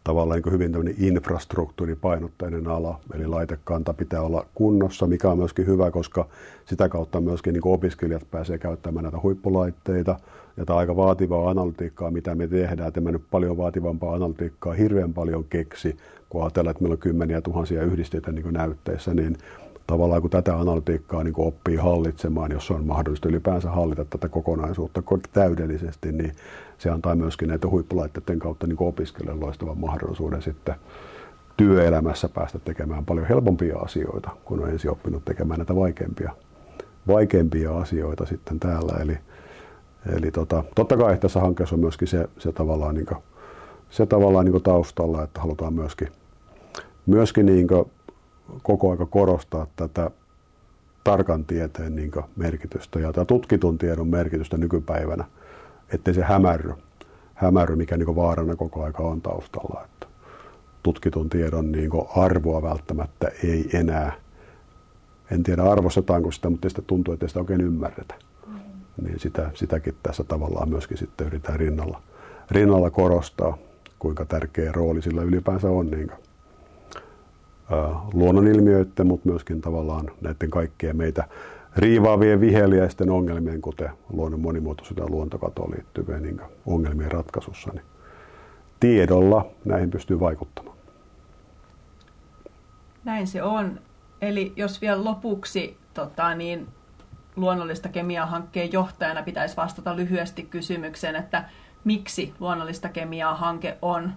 tavallaan 0.03 0.41
niin 0.45 0.53
hyvin 0.53 0.95
infrastruktuuripainotteinen 0.97 2.67
ala, 2.67 2.99
eli 3.13 3.27
laitekanta 3.27 3.93
pitää 3.93 4.21
olla 4.21 4.45
kunnossa, 4.55 5.07
mikä 5.07 5.29
on 5.29 5.37
myöskin 5.37 5.67
hyvä, 5.67 5.91
koska 5.91 6.27
sitä 6.65 6.89
kautta 6.89 7.21
myöskin 7.21 7.53
niin 7.53 7.67
opiskelijat 7.67 8.31
pääsee 8.31 8.57
käyttämään 8.57 9.03
näitä 9.03 9.19
huippulaitteita, 9.23 10.19
ja 10.57 10.65
tämä 10.65 10.79
aika 10.79 10.95
vaativaa 10.95 11.49
analytiikkaa, 11.49 12.11
mitä 12.11 12.35
me 12.35 12.47
tehdään, 12.47 12.87
että 12.87 13.01
nyt 13.01 13.23
paljon 13.31 13.57
vaativampaa 13.57 14.15
analytiikkaa 14.15 14.73
hirveän 14.73 15.13
paljon 15.13 15.43
keksi, 15.43 15.97
kun 16.29 16.43
ajatellaan, 16.43 16.71
että 16.71 16.83
meillä 16.83 16.93
on 16.93 16.99
kymmeniä 16.99 17.41
tuhansia 17.41 17.83
yhdisteitä 17.83 18.31
niin 18.31 18.53
näytteissä, 18.53 19.13
niin 19.13 19.37
tavallaan 19.87 20.21
kun 20.21 20.29
tätä 20.29 20.59
analytiikkaa 20.59 21.23
niin 21.23 21.33
oppii 21.37 21.75
hallitsemaan, 21.75 22.51
jos 22.51 22.71
on 22.71 22.85
mahdollista 22.85 23.29
ylipäänsä 23.29 23.71
hallita 23.71 24.05
tätä 24.05 24.29
kokonaisuutta 24.29 25.03
täydellisesti, 25.33 26.11
niin 26.11 26.31
se 26.77 26.89
antaa 26.89 27.15
myöskin 27.15 27.49
näitä 27.49 27.67
huippulaitteiden 27.67 28.39
kautta 28.39 28.67
niin 28.67 28.77
opiskelijoille 28.79 29.45
loistavan 29.45 29.77
mahdollisuuden 29.77 30.41
sitten 30.41 30.75
työelämässä 31.57 32.29
päästä 32.29 32.59
tekemään 32.59 33.05
paljon 33.05 33.27
helpompia 33.27 33.77
asioita, 33.77 34.29
kun 34.45 34.63
on 34.63 34.69
ensin 34.69 34.91
oppinut 34.91 35.25
tekemään 35.25 35.57
näitä 35.57 35.75
vaikeampia, 35.75 36.31
vaikeampia 37.07 37.77
asioita 37.77 38.25
sitten 38.25 38.59
täällä. 38.59 38.93
Eli, 39.01 39.17
eli 40.15 40.31
tota, 40.31 40.63
totta 40.75 40.97
kai 40.97 41.17
tässä 41.17 41.39
hankkeessa 41.39 41.75
on 41.75 41.79
myöskin 41.79 42.07
se, 42.07 42.29
se 42.37 42.51
tavallaan, 42.51 42.95
niin 42.95 43.05
kuin, 43.05 43.17
se 43.89 44.05
tavallaan 44.05 44.45
niin 44.45 44.63
taustalla, 44.63 45.23
että 45.23 45.41
halutaan 45.41 45.73
myöskin, 45.73 46.07
myöskin 47.05 47.45
niin 47.45 47.67
koko 48.63 48.91
aika 48.91 49.05
korostaa 49.05 49.67
tätä 49.75 50.11
tarkan 51.03 51.45
tieteen 51.45 51.95
niin 51.95 52.11
merkitystä 52.35 52.99
ja 52.99 53.25
tutkitun 53.27 53.77
tiedon 53.77 54.07
merkitystä 54.07 54.57
nykypäivänä– 54.57 55.25
ettei 55.93 56.13
se 56.13 56.21
hämärry, 56.21 56.73
hämärry 57.33 57.75
mikä 57.75 57.97
niin 57.97 58.15
vaarana 58.15 58.55
koko 58.55 58.83
aika 58.83 59.03
on 59.03 59.21
taustalla. 59.21 59.85
Että 59.85 60.07
tutkitun 60.83 61.29
tiedon 61.29 61.71
niin 61.71 61.91
arvoa 62.15 62.61
välttämättä 62.61 63.31
ei 63.43 63.69
enää, 63.73 64.13
en 65.31 65.43
tiedä 65.43 65.63
arvostetaanko 65.63 66.31
sitä, 66.31 66.49
mutta 66.49 66.69
sitä 66.69 66.81
tuntuu, 66.81 67.13
että 67.13 67.27
sitä 67.27 67.39
oikein 67.39 67.61
ymmärretä. 67.61 68.15
Mm. 68.47 68.59
Niin 69.03 69.19
sitä, 69.19 69.51
sitäkin 69.53 69.95
tässä 70.03 70.23
tavallaan 70.23 70.69
myöskin 70.69 70.97
sitten 70.97 71.27
yritetään 71.27 71.59
rinnalla, 71.59 72.01
rinnalla 72.51 72.89
korostaa, 72.89 73.57
kuinka 73.99 74.25
tärkeä 74.25 74.71
rooli 74.71 75.01
sillä 75.01 75.21
ylipäänsä 75.21 75.69
on 75.69 75.91
niin 75.91 76.07
kuin, 76.07 76.19
luonnonilmiöiden, 78.13 79.07
mutta 79.07 79.29
myöskin 79.29 79.61
tavallaan 79.61 80.11
näiden 80.21 80.49
kaikkien 80.49 80.97
meitä 80.97 81.27
riivaavien 81.75 82.41
viheliäisten 82.41 83.09
ongelmien, 83.09 83.61
kuten 83.61 83.89
luonnon 84.09 84.39
monimuotoisuuden 84.39 85.03
ja 85.03 85.09
luontokatoon 85.09 85.71
liittyvien 85.71 86.23
niin 86.23 86.41
ongelmien 86.65 87.11
ratkaisussa, 87.11 87.71
niin 87.73 87.85
tiedolla 88.79 89.45
näihin 89.65 89.91
pystyy 89.91 90.19
vaikuttamaan. 90.19 90.77
Näin 93.03 93.27
se 93.27 93.43
on. 93.43 93.79
Eli 94.21 94.53
jos 94.55 94.81
vielä 94.81 95.03
lopuksi 95.03 95.77
tota, 95.93 96.35
niin 96.35 96.67
luonnollista 97.35 97.89
kemiaa 97.89 98.25
hankkeen 98.25 98.71
johtajana 98.71 99.23
pitäisi 99.23 99.57
vastata 99.57 99.95
lyhyesti 99.95 100.43
kysymykseen, 100.43 101.15
että 101.15 101.49
miksi 101.83 102.33
luonnollista 102.39 102.89
kemiaa 102.89 103.35
hanke 103.35 103.77
on, 103.81 104.13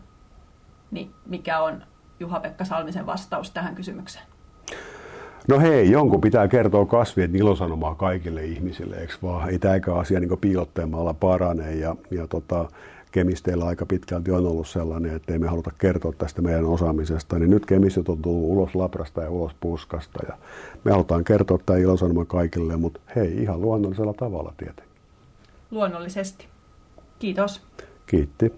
niin 0.91 1.11
mikä 1.27 1.61
on 1.61 1.83
Juha-Pekka 2.21 2.65
Salmisen 2.65 3.07
vastaus 3.07 3.51
tähän 3.51 3.75
kysymykseen? 3.75 4.25
No 5.49 5.61
hei, 5.61 5.91
jonkun 5.91 6.21
pitää 6.21 6.49
kertoa 6.49 6.87
kasvien 6.87 7.37
ilosanomaa 7.37 7.95
kaikille 7.95 8.45
ihmisille, 8.45 8.97
eikö 8.97 9.15
vaan? 9.23 9.51
Ei 9.51 9.59
tämäkään 9.59 9.99
asia 9.99 10.21
niin 10.21 10.39
piilotteemalla 10.41 11.15
parane 11.15 11.75
ja, 11.75 11.97
ja 12.11 12.27
tota, 12.27 12.69
kemisteillä 13.13 13.65
aika 13.65 13.87
pitkälti 13.87 14.31
on 14.31 14.47
ollut 14.47 14.69
sellainen, 14.69 15.17
että 15.17 15.33
ei 15.33 15.39
me 15.39 15.49
haluta 15.49 15.71
kertoa 15.79 16.13
tästä 16.19 16.43
meidän 16.43 16.65
osaamisesta, 16.65 17.39
niin 17.39 17.51
nyt 17.51 17.67
kemistit 17.67 18.09
on 18.09 18.23
tullut 18.23 18.51
ulos 18.51 18.75
labrasta 18.75 19.23
ja 19.23 19.31
ulos 19.31 19.53
puskasta 19.61 20.19
ja 20.29 20.39
me 20.85 20.91
halutaan 20.91 21.25
kertoa 21.25 21.59
tämä 21.67 21.79
ilosanoma 21.79 22.25
kaikille, 22.25 22.77
mutta 22.77 23.01
hei, 23.17 23.43
ihan 23.43 23.61
luonnollisella 23.61 24.15
tavalla 24.15 24.53
tietenkin. 24.57 24.97
Luonnollisesti. 25.71 26.47
Kiitos. 27.19 27.63
Kiitti. 28.07 28.53